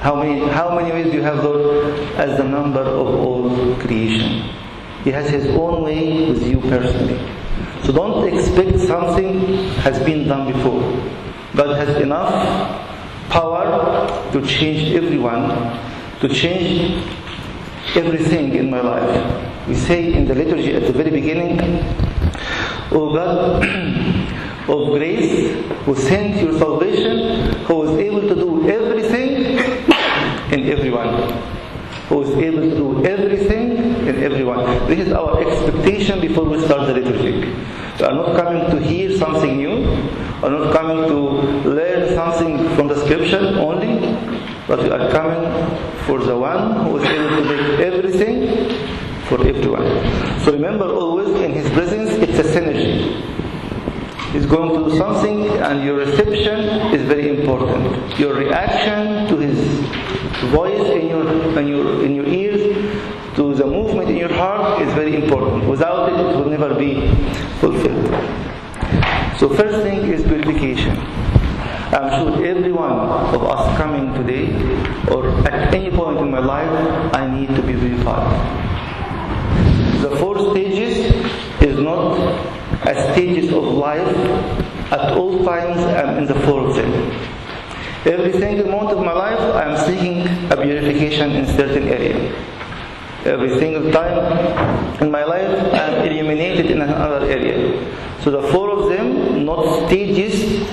[0.00, 1.98] How many how many ways do you have Lord?
[2.16, 4.42] As the number of all creation.
[5.04, 7.18] He has his own way with you personally.
[7.84, 10.82] So don't expect something has been done before.
[11.56, 12.90] God has enough
[13.30, 13.62] power
[14.32, 15.48] to change everyone,
[16.20, 17.02] to change
[17.94, 19.68] everything in my life.
[19.68, 21.60] We say in the liturgy at the very beginning,
[22.92, 23.62] O God
[24.68, 25.52] of grace,
[25.84, 29.58] who sent your salvation, who is able to do everything
[30.52, 31.32] in everyone.
[32.08, 33.76] Who is able to do everything
[34.08, 34.64] in everyone.
[34.88, 37.54] This is our expectation before we start the liturgy.
[38.00, 42.58] We are not coming to hear something new, we are not coming to learn something
[42.74, 43.98] from the scripture only,
[44.70, 45.42] but we are coming
[46.06, 48.36] for the one who is able to make everything
[49.26, 49.86] for everyone.
[50.42, 53.20] So remember always in his presence it's a synergy.
[54.30, 56.60] He's going to do something and your reception
[56.94, 58.16] is very important.
[58.16, 59.58] Your reaction to his
[60.52, 61.26] voice in your
[61.58, 62.62] in your in your ears,
[63.34, 65.68] to the movement in your heart is very important.
[65.68, 66.92] Without it it will never be
[67.58, 68.06] fulfilled.
[69.36, 70.94] So first thing is purification.
[71.92, 74.46] I'm sure every one of us coming today
[75.10, 76.70] or at any point in my life,
[77.14, 78.30] I need to be purified.
[80.02, 81.12] The four stages
[81.60, 82.16] is not
[82.86, 84.06] a stages of life.
[84.92, 86.92] At all times I'm in the four of them.
[88.06, 92.32] Every single moment of my life I'm seeking a purification in certain area.
[93.24, 97.58] Every single time in my life I'm illuminated in another area.
[98.22, 100.66] So the four of them, not stages,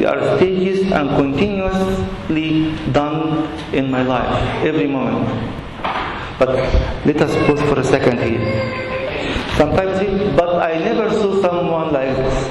[0.00, 4.32] they are stages and continuously done in my life,
[4.64, 5.28] every moment.
[6.38, 6.48] But
[7.04, 8.40] let us pause for a second here.
[9.58, 9.98] Sometimes,
[10.36, 12.48] but I never saw someone like this.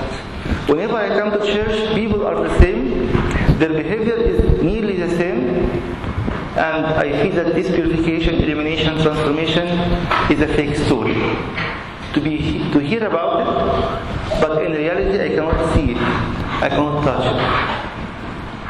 [0.69, 3.07] Whenever I come to church, people are the same.
[3.57, 5.71] Their behavior is nearly the same.
[6.53, 9.67] And I feel that this purification, illumination, transformation
[10.31, 11.15] is a fake story.
[12.13, 16.38] To be to hear about it, but in reality I cannot see it.
[16.61, 17.39] I cannot touch it.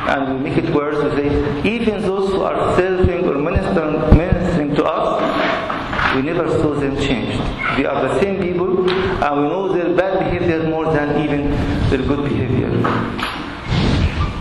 [0.09, 1.27] And we make it worse, we say,
[1.67, 7.39] even those who are serving or ministering, ministering to us, we never saw them changed.
[7.77, 11.49] They are the same people, and we know their bad behavior more than even
[11.89, 12.69] their good behavior.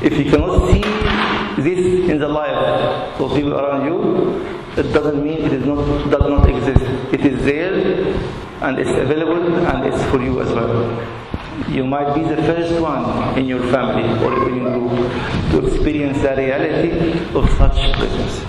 [0.02, 0.82] If you cannot see
[1.62, 4.44] this in the life of people around you,
[4.76, 6.84] it doesn't mean it is not does not exist.
[7.12, 7.74] It is there
[8.62, 11.17] and it's available and it's for you as well.
[11.68, 15.12] You might be the first one in your family or in your group
[15.50, 16.90] to experience the reality
[17.36, 18.42] of such presence.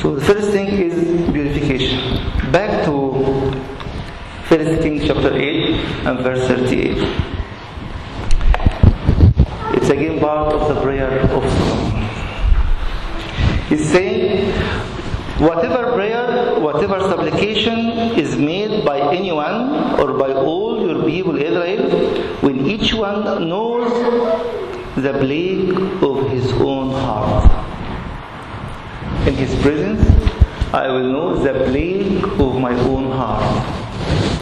[0.00, 0.94] So the first thing is
[1.30, 2.16] purification.
[2.50, 5.74] Back to 1 Kings chapter 8
[6.06, 6.96] and verse 38.
[9.76, 12.08] It's again part of the prayer of Solomon.
[13.68, 14.52] He's saying,
[15.38, 21.90] whatever prayer, whatever supplication is made by anyone or by all your people Israel,
[22.40, 23.90] when each one knows
[24.96, 25.70] the plague
[26.02, 27.50] of his own heart.
[29.26, 30.02] In his presence,
[30.72, 33.42] I will know the plague of my own heart.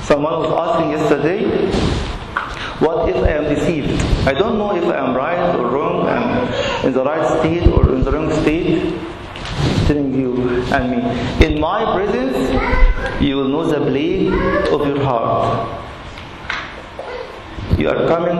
[0.04, 1.70] Someone was asking yesterday,
[2.80, 4.02] what if I am deceived?
[4.26, 7.94] I don't know if I am right or wrong, I'm in the right state or
[7.94, 8.92] in the wrong state.
[9.86, 11.46] Telling you and me.
[11.46, 14.32] In my presence, you will know the plague
[14.72, 15.80] of your heart.
[17.78, 18.38] You are coming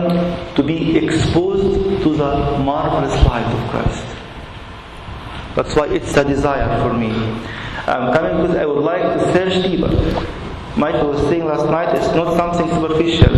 [0.55, 4.05] to be exposed to the marvelous light of Christ.
[5.55, 7.09] That's why it's a desire for me.
[7.85, 9.89] I'm coming because I would like to search deeper.
[10.77, 13.35] Michael was saying last night, it's not something superficial.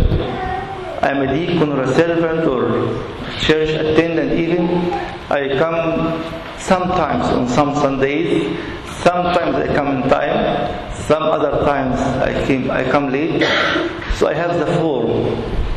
[1.02, 3.04] I'm a deacon or a servant or
[3.40, 4.92] church attendant even.
[5.30, 6.22] I come
[6.58, 8.56] sometimes on some Sundays,
[9.02, 13.42] sometimes I come in time, some other times I came I come late.
[14.16, 15.36] So I have the form.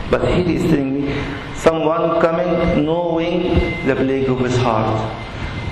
[0.10, 1.24] But he is telling me
[1.56, 4.98] someone coming knowing the plague of his heart,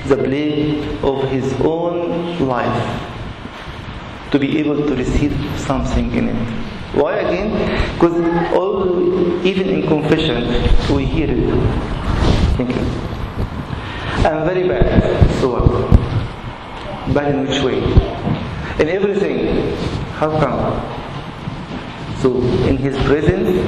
[0.05, 3.11] the plague of his own life,
[4.31, 6.76] to be able to receive something in it.
[6.97, 7.49] Why again?
[7.93, 8.15] Because
[8.53, 10.43] all, even in confession,
[10.95, 11.45] we hear it.
[12.57, 12.81] Thank you.
[14.27, 15.03] I'm very bad.
[15.39, 17.13] So what?
[17.13, 17.77] Bad in which way?
[18.81, 19.75] In everything.
[20.17, 20.57] How come?
[22.17, 23.63] So in His presence,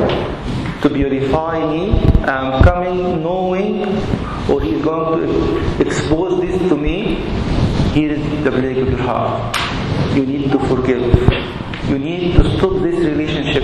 [0.82, 3.84] to purify me, I'm coming knowing,
[4.50, 7.18] or He's going to expose this to me.
[7.94, 9.56] Here is the plague of your heart.
[10.16, 11.59] You need to forgive.
[11.88, 13.64] You need to stop this relationship.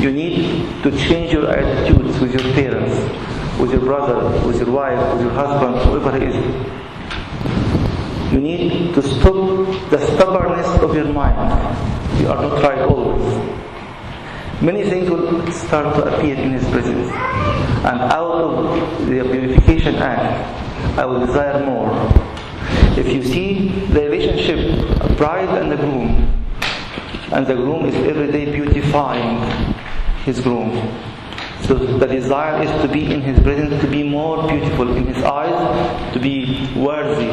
[0.00, 2.94] You need to change your attitudes with your parents,
[3.58, 6.36] with your brother, with your wife, with your husband, whoever it is.
[8.32, 12.20] You need to stop the stubbornness of your mind.
[12.20, 13.60] You are not right always.
[14.62, 17.10] Many things will start to appear in His presence.
[17.84, 21.90] And out of the purification act, I will desire more.
[22.98, 26.30] If you see the relationship, bride and the groom,
[27.32, 29.74] and the groom is every day beautifying
[30.24, 30.72] his groom.
[31.62, 35.22] So the desire is to be in his presence, to be more beautiful in his
[35.22, 37.30] eyes, to be worthy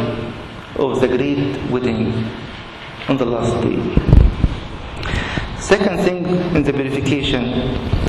[0.75, 2.29] of the great wedding
[3.07, 3.79] on the last day.
[5.59, 7.45] Second thing in the purification,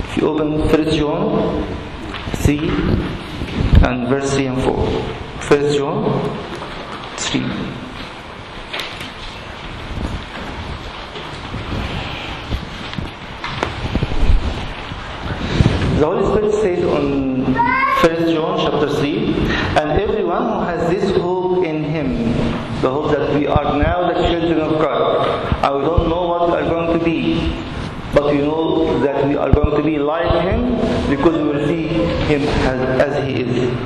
[0.05, 1.66] if you open 1 John
[2.35, 2.59] 3
[3.88, 4.74] and verse 3 and 4.
[4.77, 6.38] 1 John
[7.16, 7.77] 3.
[15.98, 17.54] The Holy Spirit says on 1
[18.32, 19.34] John chapter 3,
[19.82, 22.30] and everyone who has this hope in him,
[22.82, 26.50] the hope that we are now the children of God, and we don't know what
[26.50, 27.52] we are going to be,
[28.14, 30.76] but we know that we are going to be like him
[31.11, 33.76] because we will see him as, as he is,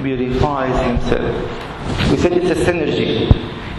[0.00, 2.10] purifies himself.
[2.10, 3.28] We said it's a synergy.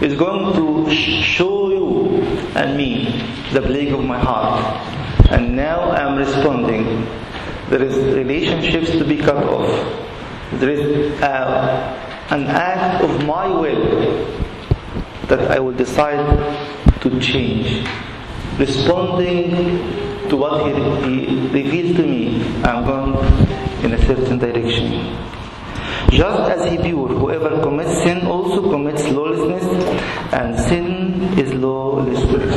[0.00, 2.22] It's going to show you
[2.54, 3.20] and me
[3.52, 4.62] the plague of my heart.
[5.32, 7.08] And now I'm responding
[7.74, 9.68] there is relationships to be cut off.
[10.60, 13.82] There is uh, an act of my will
[15.26, 16.22] that I will decide
[17.00, 17.84] to change.
[18.60, 19.50] Responding
[20.28, 23.18] to what he, he reveals to me, I'm going
[23.82, 25.18] in a certain direction.
[26.10, 29.66] Just as he pure, whoever commits sin also commits lawlessness,
[30.32, 32.54] and sin is lawlessness.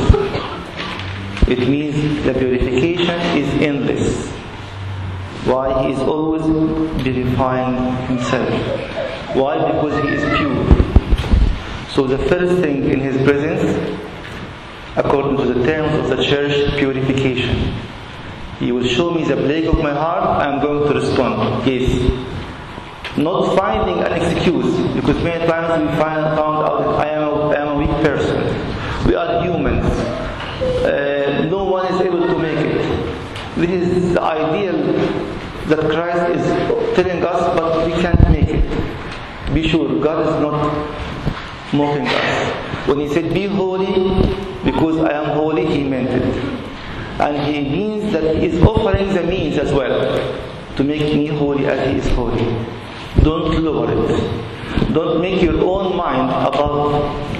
[1.48, 4.37] It means the purification is endless.
[5.48, 5.86] Why?
[5.86, 6.42] He is always
[7.02, 8.50] purifying himself.
[9.34, 9.56] Why?
[9.72, 10.88] Because he is pure.
[11.88, 13.98] So the first thing in his presence,
[14.96, 17.74] according to the terms of the church, purification.
[18.58, 21.66] He will show me the plague of my heart, I am going to respond.
[21.66, 21.88] Yes.
[23.16, 27.48] Not finding an excuse, because many times we find found out that I am a,
[27.48, 28.36] I am a weak person.
[29.06, 29.86] We are humans.
[30.84, 33.16] Uh, no one is able to make it.
[33.56, 34.87] This is the ideal
[35.68, 39.54] that Christ is telling us, but we can't make it.
[39.54, 40.58] Be sure, God is not
[41.72, 42.86] mocking us.
[42.88, 43.86] When He said, Be holy,
[44.64, 46.34] because I am holy, He meant it.
[47.20, 50.44] And He means that He is offering the means as well
[50.76, 52.44] to make me holy as He is holy.
[53.22, 54.92] Don't lower it.
[54.92, 57.36] Don't make your own mind above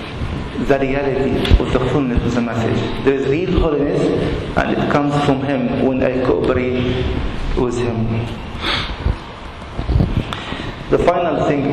[0.68, 3.04] the reality of the fullness of the message.
[3.04, 4.00] There is real holiness
[4.56, 7.04] and it comes from Him when I cooperate
[7.56, 8.26] with Him.
[10.90, 11.64] The final thing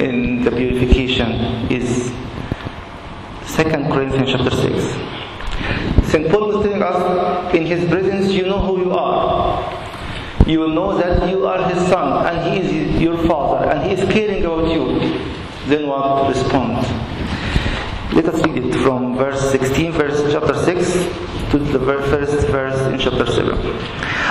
[0.00, 1.32] in the purification
[1.70, 2.10] is
[3.56, 6.10] 2 Corinthians chapter 6.
[6.10, 6.30] St.
[6.30, 9.60] Paul is telling us, in His presence you know who you are.
[10.46, 14.00] You will know that you are His son and He is your father and He
[14.00, 14.98] is caring about you.
[15.66, 16.28] Then what?
[16.28, 17.09] Respond.
[18.12, 22.98] Let us read it from verse 16, verse chapter 6 to the first verse in
[22.98, 23.54] chapter 7.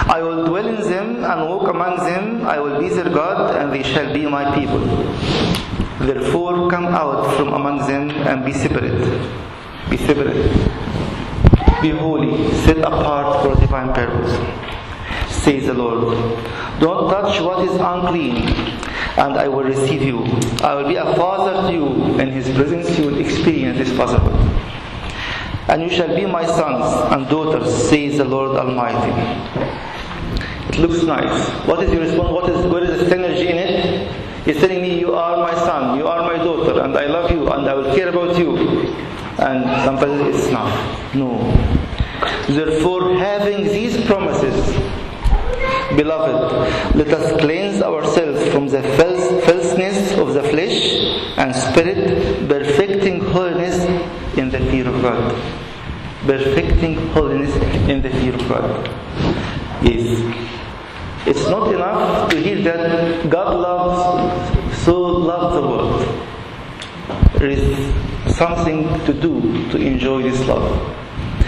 [0.10, 2.46] I will dwell in them and walk among them.
[2.46, 4.80] I will be their God and they shall be my people.
[6.06, 9.00] Therefore, come out from among them and be separate.
[9.90, 10.52] Be separate.
[11.82, 14.32] Be holy, set apart for divine purpose.
[15.32, 16.18] Says the Lord.
[16.80, 18.46] Don't touch what is unclean,
[19.18, 20.24] and I will receive you.
[20.62, 22.20] I will be a father to you.
[22.20, 24.36] In his presence, you will experience this fatherhood.
[25.70, 29.12] And you shall be my sons and daughters, says the Lord Almighty.
[30.70, 31.50] It looks nice.
[31.68, 32.32] What is your response?
[32.32, 34.12] What is where is the synergy in it?
[34.46, 37.50] He's telling me, You are my son, you are my daughter, and I love you,
[37.50, 38.58] and I will care about you.
[39.38, 41.16] And sometimes it's not.
[41.16, 41.38] No.
[42.48, 44.56] Therefore, having these promises,
[45.96, 48.82] beloved, let us cleanse ourselves from the
[49.46, 50.94] falseness of the flesh
[51.38, 53.84] and spirit, perfecting holiness
[54.38, 55.34] in the fear of God.
[56.26, 57.56] Perfecting holiness
[57.90, 58.88] in the fear of God.
[59.84, 60.20] Yes.
[61.26, 66.02] It's not enough to hear that God loves so loved the world,
[67.38, 70.96] there is something to do to enjoy this love.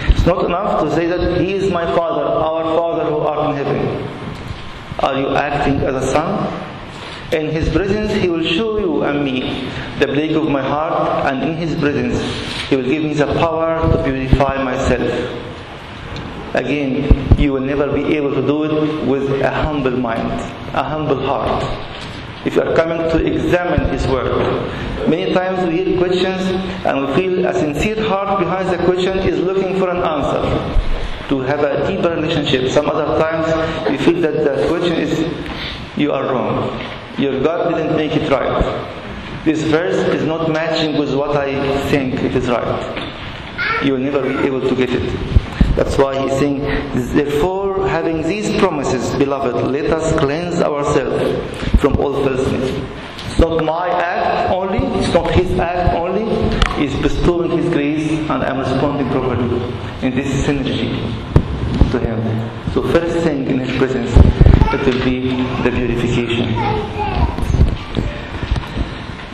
[0.08, 3.64] It's not enough to say that He is my Father, our Father who art in
[3.64, 4.21] heaven.
[5.00, 6.68] Are you acting as a son?
[7.32, 11.42] In His presence, He will show you and me the plague of my heart, and
[11.42, 12.20] in His presence,
[12.68, 15.10] He will give me the power to purify myself.
[16.54, 20.30] Again, you will never be able to do it with a humble mind,
[20.74, 21.64] a humble heart.
[22.44, 24.68] If you are coming to examine His Word,
[25.08, 26.42] many times we hear questions
[26.84, 30.92] and we feel a sincere heart behind the question is looking for an answer
[31.32, 32.70] to have a deeper relationship.
[32.70, 33.46] Some other times
[33.88, 35.12] we feel that the question is,
[35.96, 36.78] you are wrong.
[37.16, 38.52] Your God didn't make it right.
[39.42, 41.48] This verse is not matching with what I
[41.88, 43.82] think it is right.
[43.82, 45.08] You will never be able to get it.
[45.74, 46.60] That's why he's saying,
[47.16, 52.68] therefore, having these promises, beloved, let us cleanse ourselves from all falseness.
[53.24, 56.28] It's not my act only, it's not his act only,
[56.82, 59.44] he's bestowing his grace and I'm responding properly
[60.02, 60.90] in this synergy
[61.92, 62.18] to him.
[62.72, 64.10] So first thing in his presence,
[64.74, 65.30] it will be
[65.62, 66.48] the purification.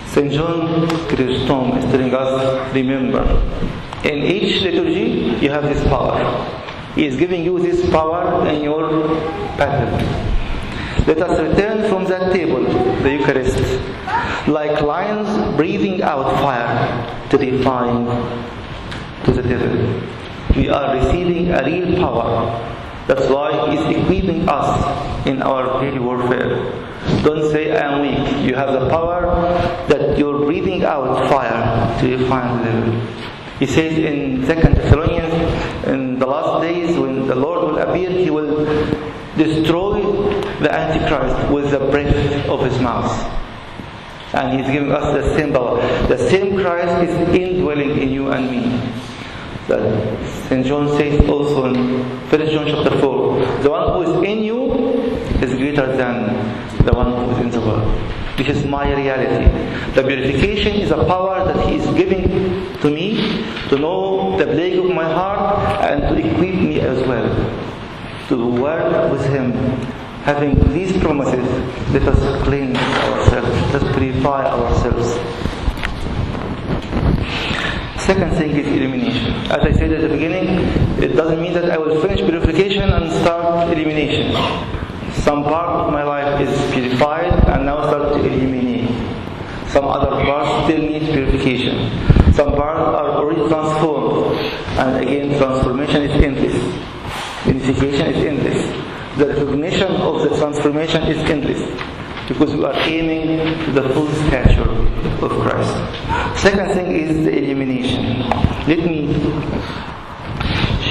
[0.08, 0.30] St.
[0.32, 3.22] John Chrysostom is telling us, remember,
[4.04, 6.18] in each liturgy you have this power.
[6.94, 8.90] He is giving you this power in your
[9.56, 10.37] pattern.
[11.08, 12.62] Let us return from that table,
[13.02, 13.56] the Eucharist,
[14.46, 16.76] like lions breathing out fire
[17.30, 18.04] to define
[19.24, 20.02] to the devil.
[20.54, 22.52] We are receiving a real power.
[23.06, 26.60] That's why He is equipping us in our daily warfare.
[27.24, 28.46] Don't say I am weak.
[28.46, 29.32] You have the power
[29.88, 33.00] that you're breathing out fire to define the devil.
[33.58, 38.28] He says in Second Thessalonians, in the last days when the Lord will appear, He
[38.28, 39.07] will
[39.38, 40.02] destroy
[40.60, 43.10] the Antichrist with the breath of His mouth.
[44.34, 45.80] And He's giving us the power.
[46.08, 48.92] The same Christ is indwelling in you and me.
[49.68, 49.82] That
[50.48, 50.66] St.
[50.66, 54.72] John says also in 1 John chapter 4, the one who is in you
[55.44, 57.86] is greater than the one who is in the world.
[58.36, 59.46] This is my reality.
[59.94, 64.78] The purification is a power that He is giving to me to know the plague
[64.78, 67.26] of my heart and to equip me as well
[68.28, 69.52] to work with Him.
[70.22, 71.48] Having these promises,
[71.92, 75.08] let us cleanse ourselves, let us purify ourselves.
[78.02, 79.32] Second thing is illumination.
[79.50, 80.48] As I said at the beginning,
[81.02, 84.32] it doesn't mean that I will finish purification and start illumination.
[85.12, 88.88] Some part of my life is purified and now start to illuminate.
[89.68, 91.90] Some other parts still need purification.
[92.32, 94.36] Some parts are already transformed.
[94.78, 96.87] And again, transformation is endless.
[97.46, 99.16] Unification is endless.
[99.18, 101.60] The recognition of the transformation is endless.
[102.28, 104.68] Because we are aiming to the full stature
[105.24, 106.40] of Christ.
[106.40, 108.20] Second thing is the illumination.
[108.68, 109.14] Let me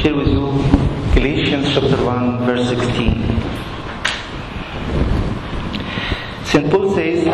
[0.02, 0.48] share with you
[1.14, 3.38] Galatians chapter 1 verse 16.
[6.46, 6.72] St.
[6.72, 7.26] Paul says,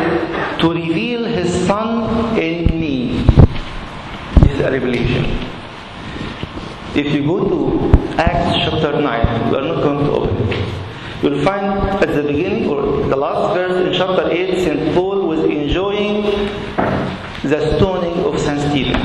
[0.60, 3.24] to reveal his Son in me.
[4.40, 5.26] This is a revelation.
[6.96, 10.74] If you go to Acts chapter 9, we are not going to open it.
[11.24, 11.66] You'll find
[12.04, 14.94] at the beginning or the last verse in chapter 8, St.
[14.94, 16.24] Paul was enjoying
[17.44, 18.60] the stoning of St.
[18.70, 19.02] Stephen.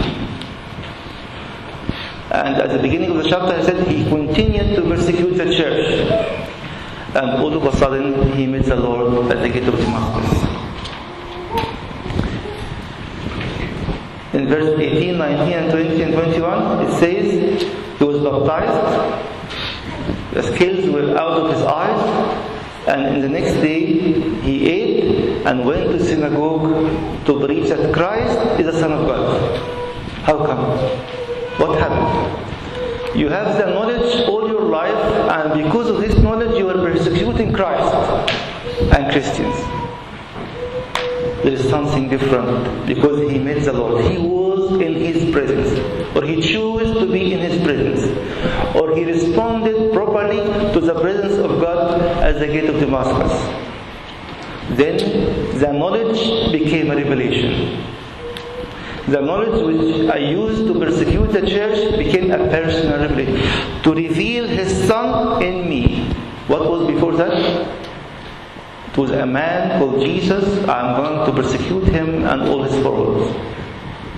[2.31, 6.11] And at the beginning of the chapter, he said he continued to persecute the church.
[7.15, 10.49] And all of a sudden, he met the Lord at the gate of Damascus.
[14.35, 19.35] In verse 18, 19, and 20 and 21, it says, He was baptized,
[20.33, 22.01] the scales were out of his eyes,
[22.87, 23.87] and in the next day
[24.43, 29.59] he ate and went to synagogue to preach that Christ is the Son of God.
[30.23, 30.79] How come?
[31.59, 33.19] What happened?
[33.19, 34.95] You have the knowledge all your life,
[35.31, 37.93] and because of this knowledge, you are persecuting Christ
[38.95, 39.57] and Christians.
[41.43, 44.05] There is something different because he met the Lord.
[44.05, 45.79] He was in his presence,
[46.17, 48.03] or he chose to be in his presence,
[48.75, 50.39] or he responded properly
[50.73, 53.33] to the presence of God at the gate of Damascus.
[54.77, 57.85] Then the knowledge became a revelation.
[59.09, 63.83] The knowledge which I used to persecute the church became a personal revelation.
[63.85, 66.13] To reveal His Son in me.
[66.47, 67.33] What was before that?
[68.93, 70.45] It was a man called Jesus.
[70.69, 73.31] I'm going to persecute him and all his followers.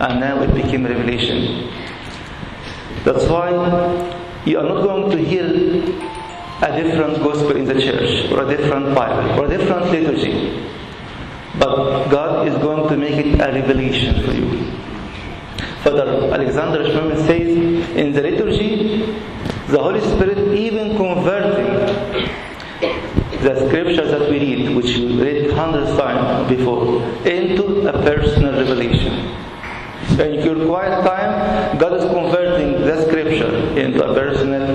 [0.00, 1.70] And now it became a revelation.
[3.04, 3.50] That's why
[4.46, 8.94] you are not going to hear a different gospel in the church, or a different
[8.94, 10.60] Bible, or a different liturgy.
[11.58, 14.70] but God is going to make it a revelation for you.
[15.82, 19.06] Father Alexander Schmemann says in the liturgy,
[19.68, 21.66] the Holy Spirit even converting
[23.42, 28.52] the scriptures that we read, which we read hundreds of times before, into a personal
[28.52, 29.34] revelation.
[30.18, 34.66] In your quiet time, God is converting the scripture into a personal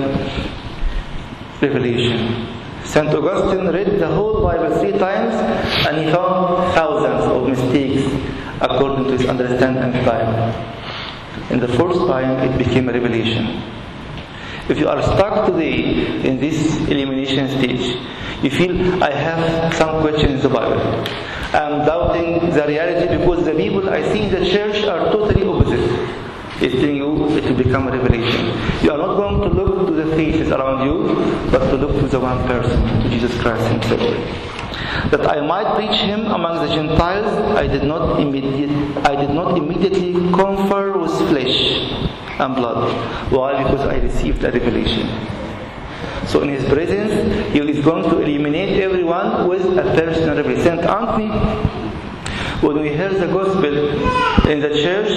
[1.60, 2.46] revelation.
[2.84, 3.08] St.
[3.08, 5.34] Augustine read the whole Bible three times
[5.86, 8.06] and he found thousands of mistakes
[8.60, 10.30] according to his understanding and time.
[11.50, 13.62] In the first time, it became a revelation.
[14.68, 17.96] If you are stuck today in this illumination stage,
[18.42, 21.54] you feel I have some questions about it.
[21.54, 25.86] I'm doubting the reality because the people I see in the church are totally opposite.
[26.60, 28.46] It's telling you it will become a revelation.
[28.82, 31.14] You are not going to look to the faces around you,
[31.52, 34.00] but to look to the one person, to Jesus Christ Himself.
[35.12, 38.70] That I might preach Him among the Gentiles, I did not immediate,
[39.06, 43.32] I did not immediately confer with flesh and blood.
[43.32, 43.62] Why?
[43.62, 45.08] Because I received a revelation.
[46.26, 50.64] So in his presence, he is going to illuminate everyone with a personal revelation.
[50.64, 51.28] Saint Anthony,
[52.60, 55.10] when we heard the gospel in the church,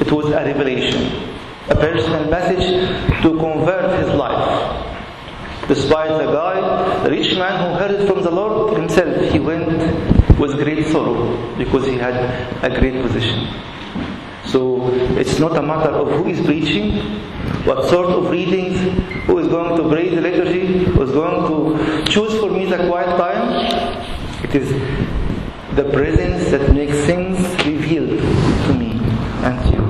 [0.00, 1.36] it was a revelation,
[1.68, 2.66] a personal message
[3.22, 4.86] to convert his life.
[5.68, 9.68] Despite the guy, the rich man who heard it from the Lord himself, he went
[10.38, 12.14] with great sorrow because he had
[12.64, 13.46] a great position.
[14.50, 16.98] So it's not a matter of who is preaching,
[17.64, 18.80] what sort of readings,
[19.26, 22.78] who is going to pray the liturgy, who is going to choose for me the
[22.88, 24.02] quiet time.
[24.42, 24.70] It is
[25.76, 28.98] the presence that makes things revealed to me
[29.46, 29.82] and you.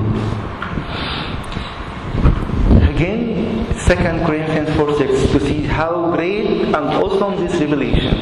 [2.93, 3.95] Again, 2
[4.27, 8.15] Corinthians 4 6 to see how great and awesome this revelation,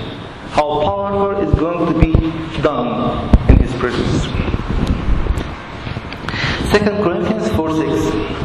[0.52, 2.14] how powerful is going to be
[2.62, 4.59] done in His presence.
[6.72, 8.40] 2 Corinthians 4 6.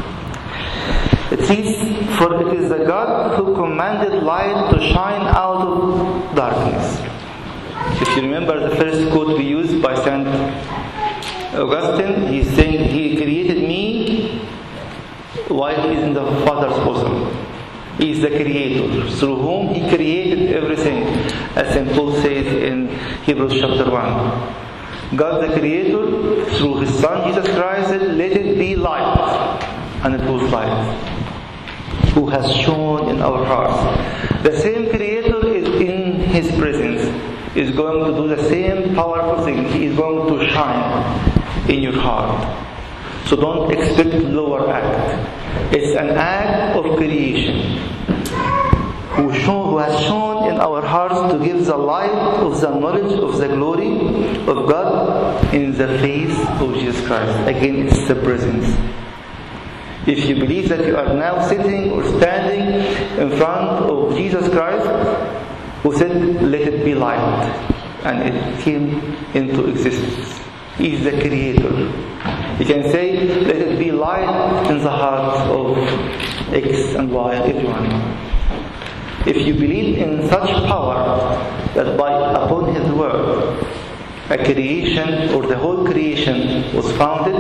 [1.33, 7.03] It says, For it is the God who commanded light to shine out of darkness.
[8.01, 10.27] If you remember the first quote we used by St.
[11.55, 14.39] Augustine, he's saying, He created me
[15.49, 17.37] while He is in the Father's bosom.
[17.99, 21.03] He is the creator, through whom He created everything,
[21.57, 21.93] as St.
[21.93, 22.89] Paul says in
[23.25, 24.65] Hebrews chapter 1.
[25.17, 29.61] God the Creator, through His Son Jesus Christ, said, Let it be light.
[30.05, 30.95] And it was light.
[32.15, 34.43] Who has shown in our hearts.
[34.43, 37.03] The same Creator is in His presence,
[37.57, 39.65] is going to do the same powerful thing.
[39.73, 42.65] He is going to shine in your heart.
[43.27, 45.75] So don't expect lower act.
[45.75, 47.95] It's an act of creation.
[49.15, 53.39] Who, who has shown in our hearts to give the light of the knowledge of
[53.39, 53.97] the glory
[54.47, 57.49] of God in the face of Jesus Christ.
[57.49, 58.67] Again, it's the presence.
[60.07, 62.85] If you believe that you are now sitting or standing
[63.19, 64.87] in front of Jesus Christ,
[65.83, 67.49] who said, Let it be light,
[68.05, 68.99] and it came
[69.35, 70.41] into existence.
[70.77, 71.71] He is the creator.
[72.59, 75.79] You can say, Let it be light in the hearts of
[76.53, 78.34] X and Y, everyone.
[79.27, 80.95] If you believe in such power
[81.75, 83.65] that by upon His word
[84.31, 87.35] a creation or the whole creation was founded,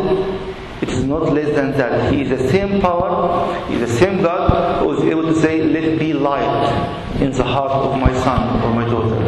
[0.83, 2.13] it is not less than that.
[2.13, 5.63] He is the same power, He is the same God who is able to say,
[5.63, 9.21] Let be light in the heart of my son or my daughter.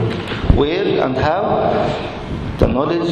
[0.54, 1.42] Where and how?
[2.58, 3.10] The knowledge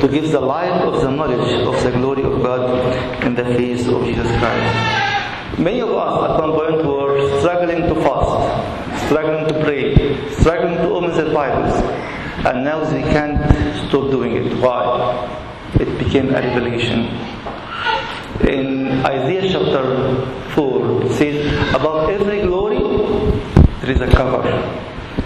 [0.00, 3.86] to give the light of the knowledge of the glory of God in the face
[3.86, 4.99] of Jesus Christ.
[5.58, 10.88] Many of us at one point were struggling to fast, struggling to pray, struggling to
[10.94, 11.74] open the Bibles,
[12.46, 13.36] and now we can't
[13.88, 14.56] stop doing it.
[14.58, 15.28] Why?
[15.74, 17.08] It became a revelation.
[18.48, 20.24] In Isaiah chapter
[20.54, 22.78] 4, it says, Above every glory,
[23.82, 24.42] there is a cover.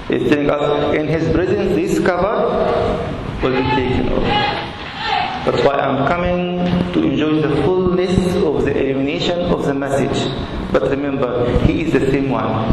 [0.09, 2.35] It's telling us, in His presence, this cover
[3.43, 4.25] will be taken off.
[5.45, 6.59] That's why I'm coming
[6.95, 8.35] to enjoy the fullness
[9.09, 10.33] of the of the message.
[10.73, 12.73] But remember, He is the same one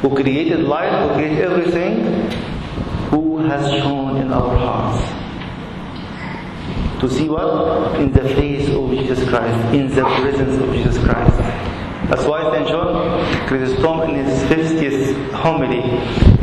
[0.00, 2.30] who created light, who created everything,
[3.10, 5.00] who has shown in our hearts.
[7.00, 8.00] To see what?
[8.00, 11.71] In the face of Jesus Christ, in the presence of Jesus Christ.
[12.12, 12.68] That's why St.
[12.68, 15.80] John Chrysostom in his 50th homily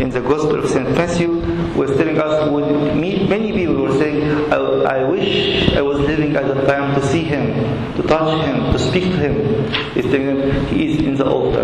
[0.02, 0.90] in the Gospel of St.
[0.96, 1.30] Matthew
[1.78, 6.48] was telling us, with many people were saying, I, I, wish I was living at
[6.48, 7.54] the time to see him,
[7.98, 9.72] to touch him, to speak to him.
[9.94, 11.64] He's telling them, he is in the altar,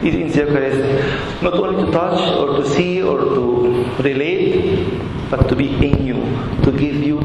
[0.00, 4.98] he is in the Eucharist, not only to touch or to see or to relate,
[5.28, 6.14] but to be in you,
[6.64, 7.18] to give you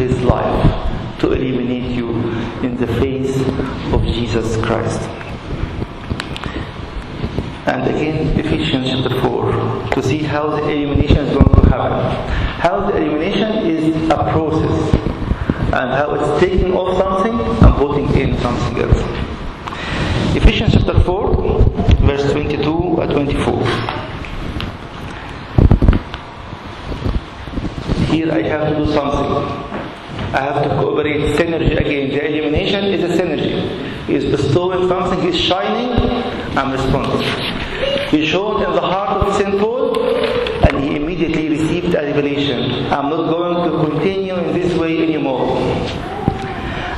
[0.00, 2.08] His life, to illuminate you
[2.62, 3.36] in the face
[3.92, 5.33] of Jesus Christ.
[7.66, 11.92] And again, Ephesians chapter 4, to see how the illumination is going to happen.
[12.60, 14.94] How the illumination is a process,
[15.72, 19.00] and how it's taking off something and putting in something else.
[20.36, 21.62] Ephesians chapter 4,
[22.04, 23.66] verse 22 and 24.
[28.12, 29.32] Here I have to do something.
[30.34, 32.10] I have to cooperate synergy again.
[32.10, 33.83] The illumination is a synergy.
[34.06, 35.90] He is bestowing something, he is shining,
[36.58, 37.26] I'm responding.
[38.10, 39.58] He showed in the heart of St.
[39.58, 39.98] Paul,
[40.66, 42.86] and he immediately received a revelation.
[42.92, 45.56] I'm not going to continue in this way anymore.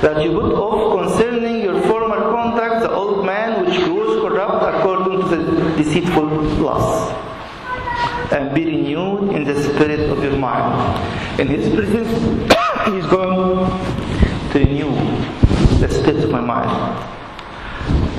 [0.02, 5.20] That you put off concerning your former conduct the old man which grows corrupt according
[5.30, 7.12] to the deceitful lusts
[8.32, 11.40] and be renewed in the spirit of your mind.
[11.40, 12.10] In His presence,
[12.86, 14.90] He is going to renew
[15.80, 16.70] the spirit of my mind.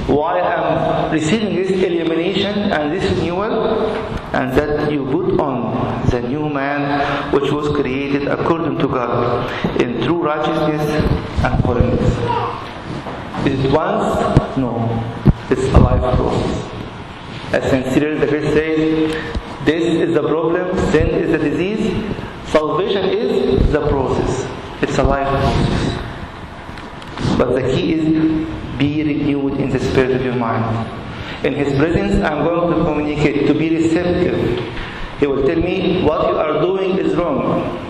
[0.07, 3.85] Why I'm receiving this illumination and this renewal,
[4.33, 10.01] and that you put on the new man which was created according to God in
[10.03, 10.81] true righteousness
[11.43, 12.07] and holiness.
[13.45, 14.57] Is it once?
[14.57, 14.87] No.
[15.49, 16.73] It's a life process.
[17.53, 17.93] As St.
[17.93, 19.13] Cyril the Great says,
[19.65, 22.15] this is the problem, sin is the disease,
[22.47, 24.47] salvation is the process.
[24.81, 26.16] It's a life process.
[27.38, 28.07] But the key is
[28.77, 30.88] be renewed in the spirit of your mind.
[31.45, 34.63] In His presence, I'm going to communicate, to be receptive.
[35.19, 37.83] He will tell me what you are doing is wrong.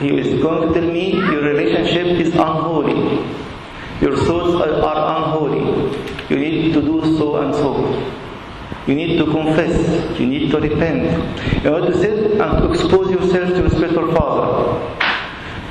[0.00, 3.24] He is going to tell me your relationship is unholy.
[4.00, 5.94] Your thoughts are, unholy.
[6.30, 7.72] You need to do so and so.
[8.86, 10.18] You need to confess.
[10.18, 11.04] You need to repent.
[11.64, 15.09] In order to sit and expose yourself to your spiritual father.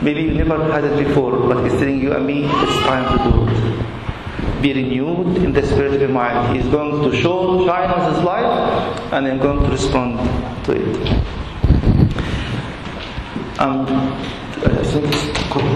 [0.01, 3.23] Maybe you never had it before, but he's telling you and me it's time to
[3.29, 4.61] do it.
[4.61, 6.55] Be renewed in the spirit of your mind.
[6.55, 10.19] He's going to show, shine on his life, and I'm going to respond
[10.65, 11.29] to it.
[13.59, 13.85] Um,
[14.63, 15.67] I think it's cool.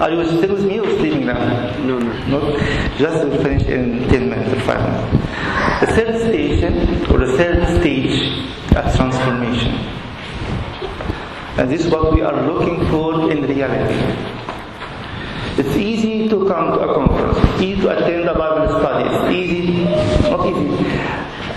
[0.00, 1.76] are you still with me or sleeping now?
[1.80, 2.12] No, no.
[2.26, 2.58] Not
[2.96, 5.22] just to finish in 10 minutes or 5 minutes.
[5.80, 8.32] The third station or the third stage
[8.76, 9.92] of transformation.
[11.58, 13.94] And this is what we are looking for in reality.
[15.58, 19.84] It's easy to come to a conference, easy to attend a Bible study, it's easy,
[20.30, 20.86] not easy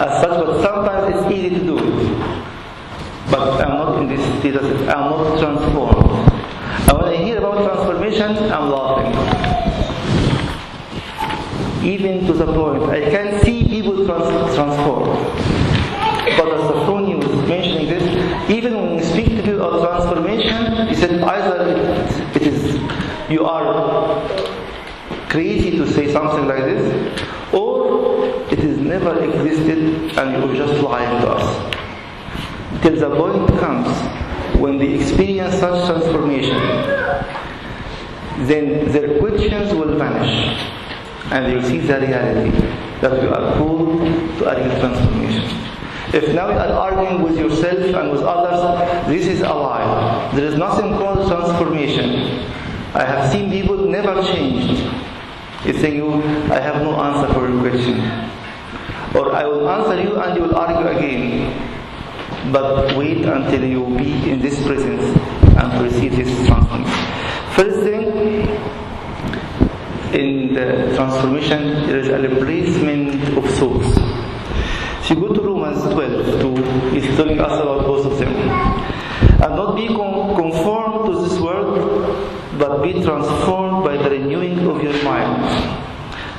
[0.03, 1.77] as such, but sometimes it's easy to do.
[3.31, 5.95] But I'm not in this status, I'm not transformed.
[6.89, 9.15] And when I hear about transformation, I'm laughing.
[11.87, 15.07] Even to the point, I can see people trans- transform.
[16.37, 19.04] But as Sophrony was mentioning this, even when
[19.45, 21.77] speak of transformation, he said either
[22.33, 24.27] it, is you are
[25.29, 31.21] crazy to say something like this, or it has never existed and you're just lying
[31.21, 31.73] to us.
[32.81, 33.87] Till the point comes
[34.59, 36.57] when they experience such transformation,
[38.47, 40.57] then their questions will vanish
[41.31, 42.51] and they will see the reality
[43.01, 43.99] that you are called
[44.39, 45.74] to a real transformation.
[46.15, 50.31] If now you are arguing with yourself and with others, this is a lie.
[50.33, 52.39] There is nothing called transformation.
[52.93, 54.81] I have seen people never changed.
[55.65, 57.99] It's saying you, I have no answer for your question.
[59.13, 61.51] Or I will answer you and you will argue again.
[62.53, 65.03] But wait until you be in this presence
[65.57, 67.05] and receive this transformation.
[67.55, 68.05] First thing,
[70.13, 73.45] in the transformation, there is a replacement of.
[75.05, 75.44] If you go to
[75.75, 78.33] Romans 12, to, it's telling us about both of them.
[78.33, 85.03] And not be conformed to this world, but be transformed by the renewing of your
[85.03, 85.43] mind,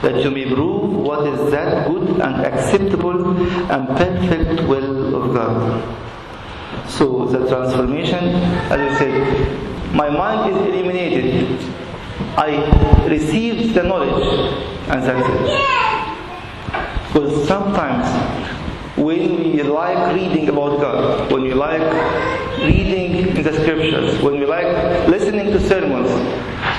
[0.02, 3.36] that you may prove what is that good and acceptable
[3.70, 6.88] and perfect will of God.
[6.88, 11.60] So the transformation, as I said, my mind is illuminated.
[12.38, 14.24] I receive the knowledge,
[14.88, 15.76] and that's it.
[17.12, 18.06] Because sometimes
[18.96, 21.82] when we like reading about God, when we like
[22.60, 24.66] reading in the scriptures, when we like
[25.08, 26.08] listening to sermons,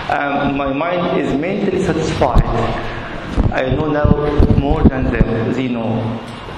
[0.10, 2.44] um, my mind is mentally satisfied.
[3.54, 5.94] I know now more than them, they know.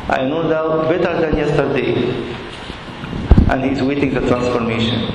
[0.08, 1.94] I know now better than yesterday.
[3.52, 5.12] And he's waiting the transformation.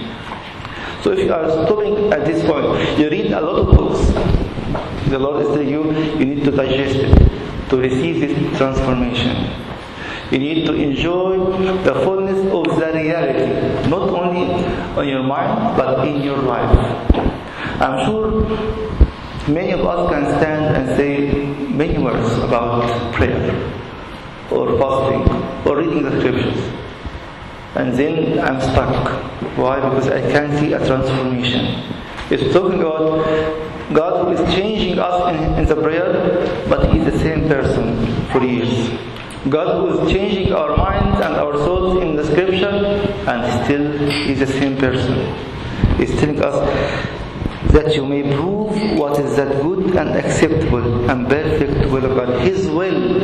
[1.02, 5.08] So if you are stopping at this point, you read a lot of books.
[5.08, 5.84] The Lord is telling you,
[6.18, 9.64] you need to digest it, to receive this transformation.
[10.30, 11.38] You need to enjoy
[11.84, 14.64] the fullness of the reality, not only
[14.96, 16.74] on your mind, but in your life.
[17.80, 18.42] I'm sure
[19.48, 21.30] many of us can stand and say
[21.68, 23.52] many words about prayer,
[24.50, 25.22] or fasting,
[25.66, 26.72] or reading the scriptures.
[27.74, 29.10] And then I'm stuck.
[29.58, 29.76] Why?
[29.76, 31.82] Because I can't see a transformation.
[32.30, 33.26] It's talking about
[33.92, 38.42] God who is changing us in, in the prayer, but He's the same person for
[38.42, 38.90] years.
[39.50, 42.68] God who is changing our minds and our souls in the scripture,
[43.28, 43.86] and still
[44.30, 45.14] is the same person.
[45.98, 46.56] He's telling us
[47.72, 52.40] that you may prove what is that good and acceptable and perfect will of God.
[52.46, 53.20] His will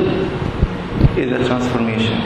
[1.17, 2.21] is a transformation.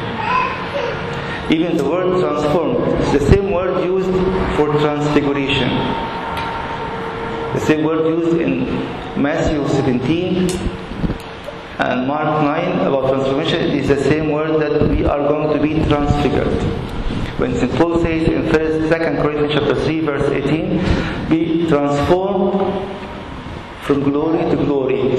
[1.52, 4.10] Even the word transformed is the same word used
[4.56, 5.68] for transfiguration.
[7.54, 8.64] The same word used in
[9.22, 10.48] Matthew 17
[11.78, 15.74] and Mark 9 about transformation is the same word that we are going to be
[15.88, 16.62] transfigured.
[17.38, 17.72] When St.
[17.72, 22.88] Paul says in 1st, 2nd Corinthians chapter 3 verse 18, be transformed
[23.82, 25.10] from glory to glory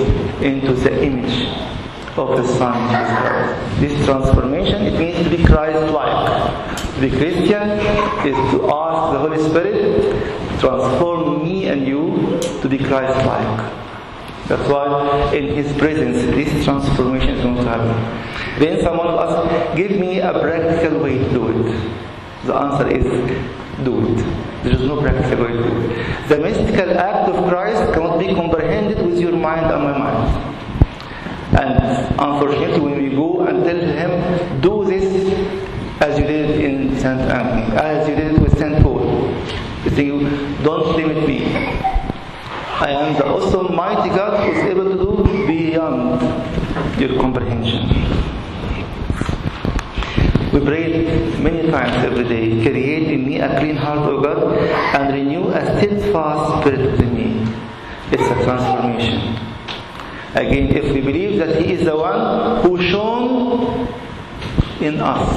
[0.42, 1.46] into the image
[2.18, 3.80] of the Son Jesus Christ.
[3.82, 6.96] This transformation, it means to be Christ-like.
[6.96, 7.70] To be Christian
[8.26, 13.85] is to ask the Holy Spirit, transform me and you to be Christ-like.
[14.48, 18.60] That's why in His presence, this transformation is going to happen.
[18.60, 21.92] Then someone will ask, give me a practical way to do it.
[22.46, 23.04] The answer is,
[23.84, 24.18] do it.
[24.64, 26.30] There is no practical way to do it.
[26.30, 30.56] The mystical act of Christ cannot be comprehended with your mind and my mind.
[31.58, 35.06] And unfortunately, when we go and tell him, do this
[36.02, 37.20] as you did in St.
[37.22, 38.84] Anthony, as you did with St.
[38.84, 39.32] Paul,
[39.86, 40.10] you say,
[40.64, 41.95] don't limit me.
[42.78, 46.20] I am the awesome, mighty God who is able to do beyond
[47.00, 47.88] your comprehension.
[50.52, 51.06] We pray
[51.40, 54.58] many times every day, create in me a clean heart, O God,
[54.94, 57.48] and renew a steadfast spirit within me.
[58.12, 59.40] It's a transformation.
[60.36, 63.88] Again, if we believe that He is the one who shone
[64.82, 65.32] in us,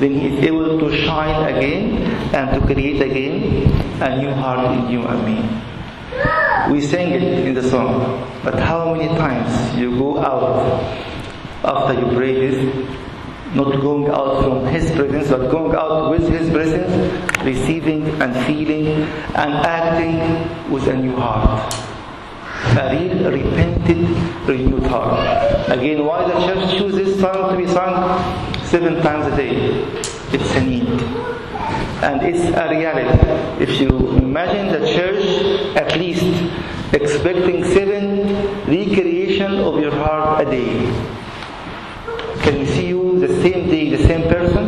[0.00, 2.02] then He is able to shine again
[2.34, 3.70] and to create again
[4.02, 5.73] a new heart in you and me.
[6.70, 10.82] We sang it in the song, but how many times you go out
[11.62, 12.86] after you pray this,
[13.54, 16.90] not going out from His presence, but going out with His presence,
[17.44, 18.86] receiving and feeling
[19.34, 21.72] and acting with a new heart
[22.76, 24.08] a real repented,
[24.48, 25.68] renewed heart.
[25.70, 29.84] Again, why the church chooses song to be sung seven times a day?
[30.32, 31.43] It's a need.
[32.02, 33.62] And it's a reality.
[33.62, 33.88] If you
[34.18, 36.24] imagine the church at least
[36.92, 38.26] expecting seven
[38.66, 40.74] recreation of your heart a day,
[42.42, 44.66] can we see you the same day, the same person?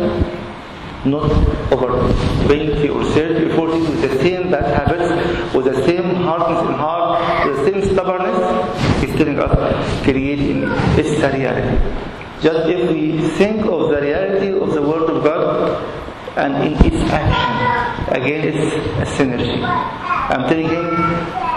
[1.05, 1.31] Not
[1.73, 1.89] over
[2.47, 6.75] 20 or 30 or 40 with the same bad habits, with the same hardness in
[6.75, 9.01] heart, with the same stubbornness.
[9.01, 10.67] He's telling us, create in me.
[10.97, 11.77] It's a reality.
[12.41, 16.06] Just if we think of the reality of the Word of God
[16.37, 19.63] and in its action, again it's a synergy.
[19.65, 20.87] I'm telling him,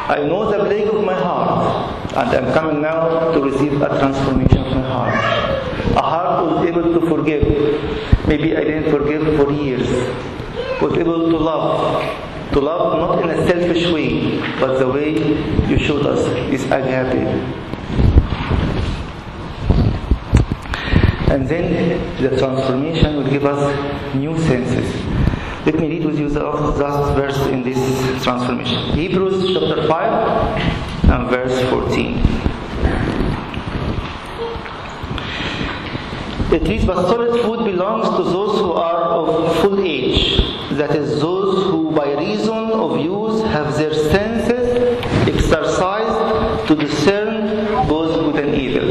[0.10, 4.60] I know the plague of my heart, and I'm coming now to receive a transformation
[4.60, 5.14] of my heart.
[5.96, 7.44] A heart was able to forgive.
[8.28, 9.88] Maybe I didn't forgive for years.
[10.82, 12.52] Was able to love.
[12.54, 15.12] To love not in a selfish way, but the way
[15.68, 17.69] you showed us is agape.
[21.30, 24.96] And then the transformation will give us new senses.
[25.66, 27.78] Let me read with you the last verse in this
[28.24, 28.94] transformation.
[28.96, 32.18] Hebrews chapter 5 and verse 14.
[36.52, 41.22] It reads, but solid food belongs to those who are of full age, that is,
[41.22, 48.56] those who by reason of use have their senses exercised to discern both good and
[48.56, 48.90] evil.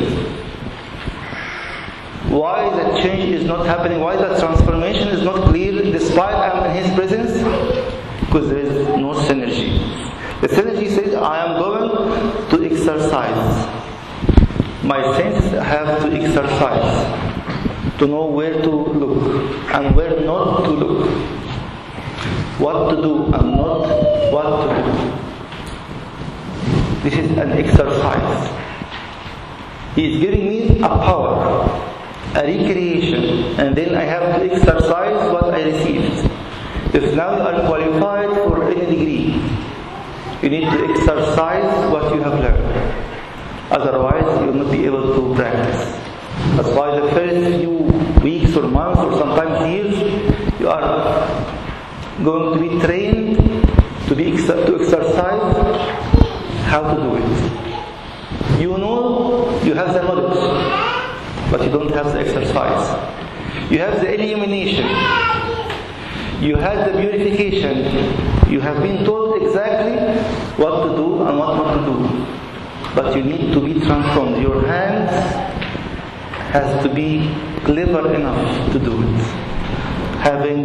[2.31, 4.01] Why that change is not happening?
[4.01, 7.33] Why that transformation is not clear despite I'm in His presence?
[8.21, 9.79] Because there is no synergy.
[10.41, 13.67] The synergy says, I am going to exercise.
[14.85, 21.09] My senses have to exercise to know where to look and where not to look,
[22.61, 23.89] what to do and not
[24.33, 25.29] what to do.
[27.03, 28.55] This is an exercise.
[29.95, 31.88] He is giving me a power,
[32.35, 36.31] a recreation, and then I have to exercise what I received.
[36.95, 39.41] If now you are qualified for any degree,
[40.43, 42.75] you need to exercise what you have learned.
[43.71, 45.97] Otherwise, you will not be able to practice.
[46.57, 47.73] That's why the first few
[48.23, 51.27] weeks or months or sometimes years, you are
[52.25, 53.37] going to be trained
[54.09, 55.57] to, be ex- to exercise
[56.67, 58.61] how to do it.
[58.61, 60.78] You know you have the knowledge
[61.51, 62.87] but you don't have the exercise.
[63.71, 64.87] You have the illumination.
[66.43, 68.51] You have the purification.
[68.51, 69.97] You have been told exactly
[70.63, 72.27] what to do and what not to do.
[72.95, 74.41] But you need to be transformed.
[74.43, 75.11] Your hands
[76.53, 77.35] has to be
[77.65, 79.21] clever enough to do it.
[80.25, 80.65] Having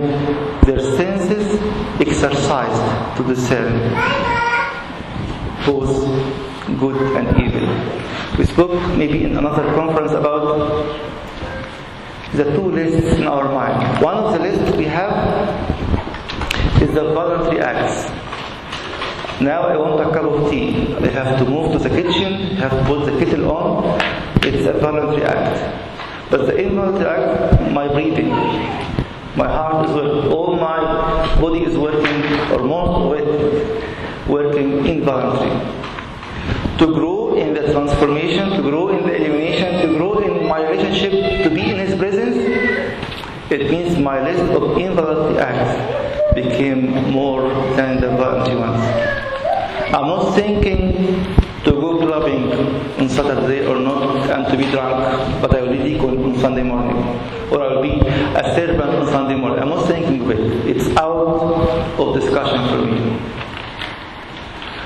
[0.65, 1.59] their senses
[1.99, 3.73] exercised to discern
[5.65, 5.91] both
[6.79, 7.67] good and evil.
[8.37, 10.97] We spoke maybe in another conference about
[12.33, 14.01] the two lists in our mind.
[14.01, 15.13] One of the lists we have
[16.81, 18.09] is the voluntary acts.
[19.39, 20.95] Now I want a cup of tea.
[20.95, 24.01] I have to move to the kitchen, have to put the kettle on.
[24.43, 26.31] It's a voluntary act.
[26.31, 28.29] But the involuntary act, my breathing,
[29.35, 30.79] my heart is working, all my
[31.39, 35.51] body is working, or most of it working involuntarily.
[36.79, 37.22] To grow
[37.73, 41.11] transformation, to grow in the illumination, to grow in my relationship,
[41.43, 42.37] to be in His presence,
[43.51, 48.81] it means my list of involuntary acts became more than the voluntary ones.
[49.93, 51.25] I'm not thinking
[51.65, 52.51] to go clubbing
[52.99, 56.63] on Saturday or not and to be drunk, but I will be deacon on Sunday
[56.63, 56.97] morning.
[57.51, 59.59] Or I'll be a servant on Sunday morning.
[59.59, 60.67] I'm not thinking of it.
[60.67, 63.42] It's out of discussion for me.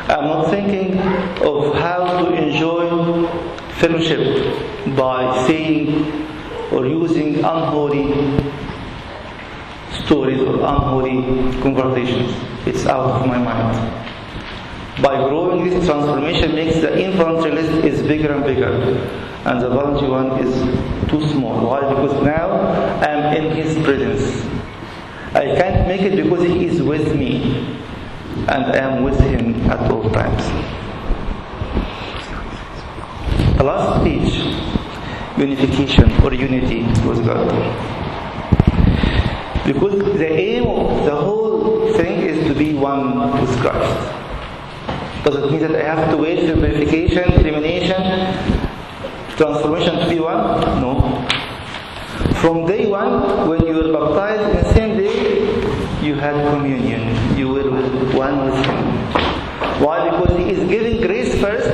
[0.09, 0.97] I'm not thinking
[1.43, 3.27] of how to enjoy
[3.73, 4.21] fellowship
[4.95, 5.89] by saying
[6.71, 8.07] or using unholy
[10.05, 11.21] stories or unholy
[11.61, 12.33] conversations.
[12.65, 14.05] It's out of my mind.
[15.03, 18.71] By growing this transformation makes the involuntary list is bigger and bigger
[19.45, 20.55] and the voluntary one is
[21.09, 21.67] too small.
[21.67, 21.81] Why?
[21.81, 22.49] Because now
[23.01, 24.45] I'm in his presence.
[25.35, 27.77] I can't make it because he is with me
[28.49, 30.43] and I am with him at all times.
[33.57, 34.37] The last stage,
[35.37, 37.47] unification or unity with God.
[39.65, 44.13] Because the aim of the whole thing is to be one with Christ.
[45.25, 48.01] Does it mean that I have to wait for purification, illumination,
[49.35, 50.37] transformation to be one?
[50.79, 51.27] No.
[52.41, 55.49] From day one, when you were baptized the same day,
[56.01, 57.26] you had communion.
[57.37, 58.85] You with one Him.
[59.83, 60.09] Why?
[60.09, 61.69] Because He is giving grace first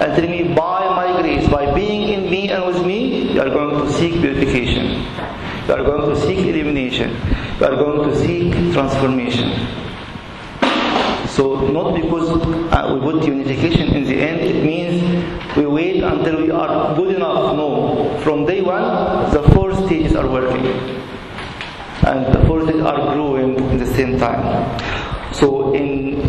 [0.00, 3.50] and telling me, by my grace, by being in me and with me, you are
[3.50, 5.02] going to seek purification.
[5.66, 7.10] You are going to seek illumination.
[7.58, 9.50] You are going to seek transformation.
[11.28, 12.30] So not because
[12.72, 17.16] uh, we put unification in the end, it means we wait until we are good
[17.16, 17.56] enough.
[17.56, 18.18] No.
[18.22, 21.05] From day one, the four stages are working.
[22.06, 24.44] And the forces are growing in the same time.
[25.34, 26.20] So in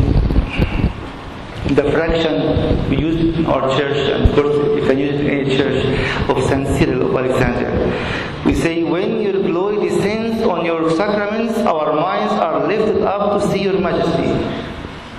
[1.75, 5.27] the fraction we use in our church, and of course you can use it in
[5.39, 5.85] any church
[6.29, 6.67] of St.
[6.77, 8.43] Cyril of Alexandria.
[8.45, 13.47] We say, when your glory descends on your sacraments, our minds are lifted up to
[13.49, 14.31] see your majesty.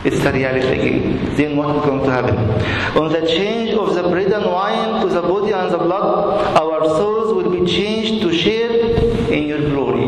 [0.05, 1.35] It's the reality again.
[1.37, 2.39] Then what is going to happen?
[2.97, 6.85] On the change of the bread and wine to the body and the blood, our
[6.89, 8.71] souls will be changed to share
[9.31, 10.07] in your glory.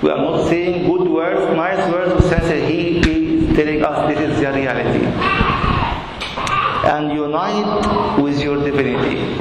[0.00, 2.48] We are not saying good words, nice words of sense.
[2.70, 5.04] He is telling us this is the reality.
[6.86, 9.34] And unite with your divinity.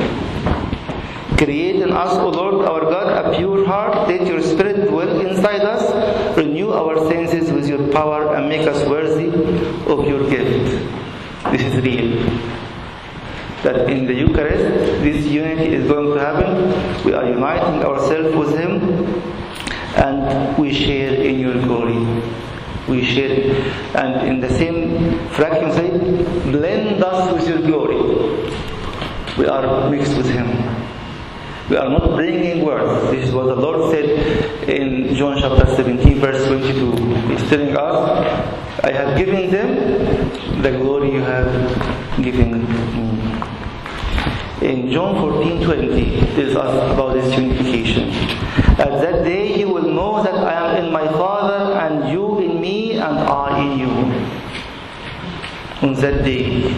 [1.37, 4.07] Create in us, O Lord our God, a pure heart.
[4.07, 6.35] Let your spirit dwell inside us.
[6.35, 10.73] Renew our senses with your power and make us worthy of your gift.
[11.51, 12.17] This is real.
[13.61, 17.05] That in the Eucharist, this unity is going to happen.
[17.05, 19.36] We are uniting ourselves with Him
[19.97, 21.97] and we share in your glory.
[22.87, 23.51] We share,
[23.95, 24.87] and in the same
[25.35, 25.89] say,
[26.51, 27.97] blend us with your glory.
[29.37, 30.47] We are mixed with Him.
[31.69, 33.11] We are not bringing words.
[33.11, 36.95] This is what the Lord said in John chapter 17, verse 22.
[37.27, 43.16] He's telling us, I have given them the glory you have given me.
[44.61, 48.09] In John 14, 20, tells us about this unification.
[48.79, 52.59] At that day you will know that I am in my Father, and you in
[52.59, 53.89] me, and I in you.
[55.87, 56.73] On that day.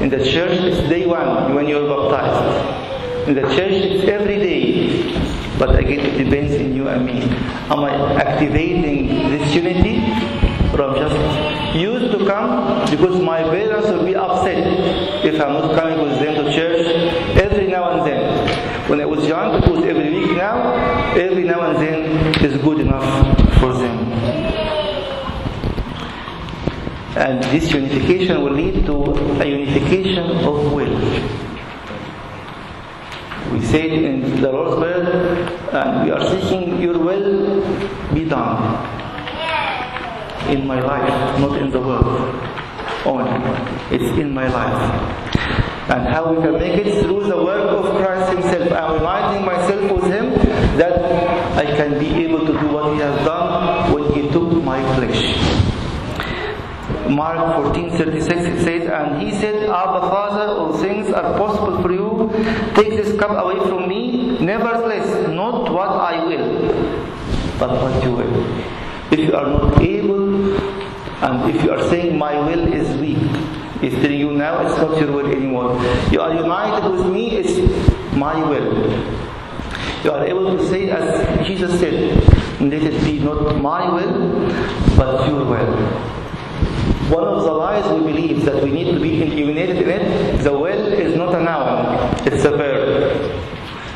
[0.00, 3.28] In the church, it's day one when you're baptized.
[3.28, 5.12] In the church, it's every day.
[5.58, 7.20] But again, it depends on you and me.
[7.68, 9.98] Am I activating this unity?
[10.72, 14.58] Or I'm just used to come because my parents will be upset
[15.24, 16.86] if I'm not coming with them to church
[17.36, 18.90] every now and then.
[18.90, 21.12] When I was young, it was every week now.
[21.16, 23.04] every now and then is good enough
[23.58, 23.98] for them.
[27.16, 28.94] And this unification will lead to
[29.40, 30.98] a unification of will.
[33.52, 35.06] We say in the Lord's Prayer,
[35.72, 39.01] and we are seeking your will be done
[40.52, 41.08] in my life,
[41.40, 42.34] not in the world
[43.06, 43.32] only.
[43.90, 44.82] It's in my life.
[45.90, 48.70] And how we can make it through the work of Christ Himself.
[48.72, 50.30] I'm reminding myself with Him
[50.78, 50.94] that
[51.56, 55.22] I can be able to do what He has done when He took my flesh.
[57.08, 57.38] Mark
[57.74, 62.30] 14:36 it says, and he said, Abba Father, all things are possible for you.
[62.74, 64.38] Take this cup away from me.
[64.40, 66.48] Nevertheless, not what I will,
[67.58, 68.71] but what you will.
[69.12, 70.56] If you are not able,
[71.22, 73.18] and if you are saying my will is weak,
[73.82, 75.78] it's telling you now it's not your will anymore.
[76.10, 77.52] You are united with me, it's
[78.16, 78.90] my will.
[80.02, 82.24] You are able to say, as Jesus said,
[82.60, 84.48] let it be not my will,
[84.96, 85.74] but your will.
[87.12, 90.58] One of the lies we believe that we need to be united in it, the
[90.58, 93.51] will is not a noun, it's a verb.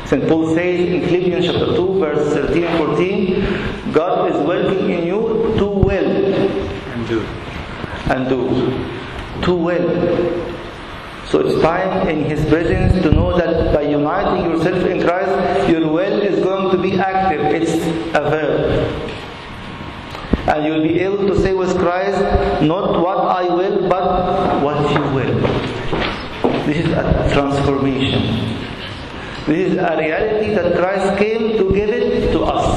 [0.07, 0.25] St.
[0.25, 5.53] Paul says in Philippians chapter 2, verse 13 and 14, God is working in you
[5.57, 6.33] to will.
[6.93, 7.21] And do.
[8.09, 9.41] And do.
[9.43, 10.47] To will.
[11.27, 15.91] So it's time in His presence to know that by uniting yourself in Christ, your
[15.91, 17.41] will is going to be active.
[17.41, 17.73] It's
[18.15, 19.11] a verb.
[20.47, 22.21] And you'll be able to say with Christ,
[22.63, 25.41] not what I will, but what you will.
[26.65, 28.76] This is a transformation.
[29.47, 32.67] This is a reality that Christ came to give it to us.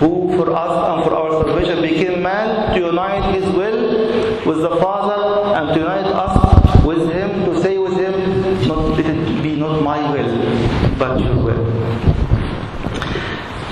[0.00, 3.80] Who for us and for our salvation became man to unite his will
[4.44, 9.06] with the Father and to unite us with him, to say with him, not, let
[9.06, 11.64] it be not my will, but your will.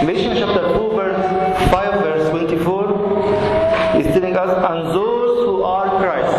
[0.00, 6.36] Galatians chapter 2, verse 5, verse 24 is telling us, and those who are Christ,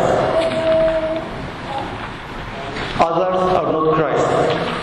[3.00, 4.80] others are not Christ.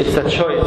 [0.00, 0.64] It's a choice.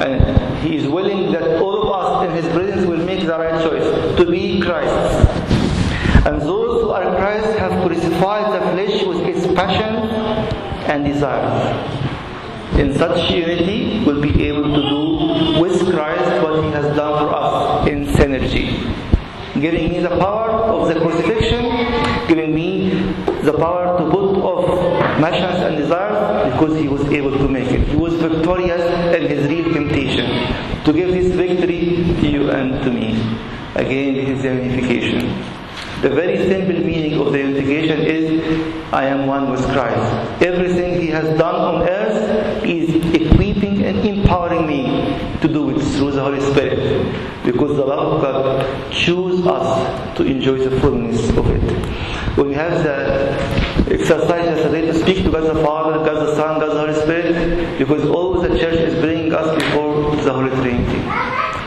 [0.00, 3.62] And He is willing that all of us in His presence will make the right
[3.62, 5.28] choice to be Christ.
[6.26, 9.94] And those who are Christ have crucified the flesh with its passion
[10.90, 11.98] and desires.
[12.78, 17.34] In such unity, we'll be able to do with Christ what He has done for
[17.34, 18.68] us in synergy.
[19.60, 21.64] Giving me the power of the crucifixion,
[22.28, 22.90] giving me
[23.42, 23.87] the power
[25.20, 27.86] passions and desires because He was able to make it.
[27.88, 28.82] He was victorious
[29.14, 30.26] in His real temptation
[30.84, 31.80] to give His victory
[32.20, 33.12] to you and to me.
[33.78, 35.27] Again, his is unification.
[36.02, 40.42] The very simple meaning of the unification is I am one with Christ.
[40.42, 46.12] Everything He has done on earth is equipping and empowering me to do it through
[46.12, 47.44] the Holy Spirit.
[47.44, 51.62] Because the love of God chooses us to enjoy the fullness of it.
[52.36, 56.60] When we have the exercise yesterday to speak to God the Father, God the Son,
[56.60, 61.02] God the Holy Spirit, because always the church is bringing us before the Holy Trinity.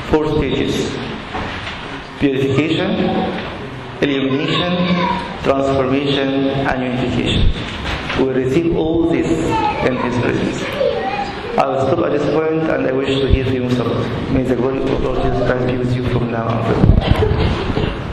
[0.09, 0.89] Four stages.
[2.19, 3.50] Purification,
[4.01, 4.87] illumination,
[5.43, 6.29] transformation,
[6.69, 7.51] and unification.
[8.25, 9.27] We receive all this
[9.87, 10.63] in His presence.
[11.57, 14.33] I will stop at this point and I wish to hear from you.
[14.33, 17.70] May the glory of Lord Jesus Christ be with you from now on.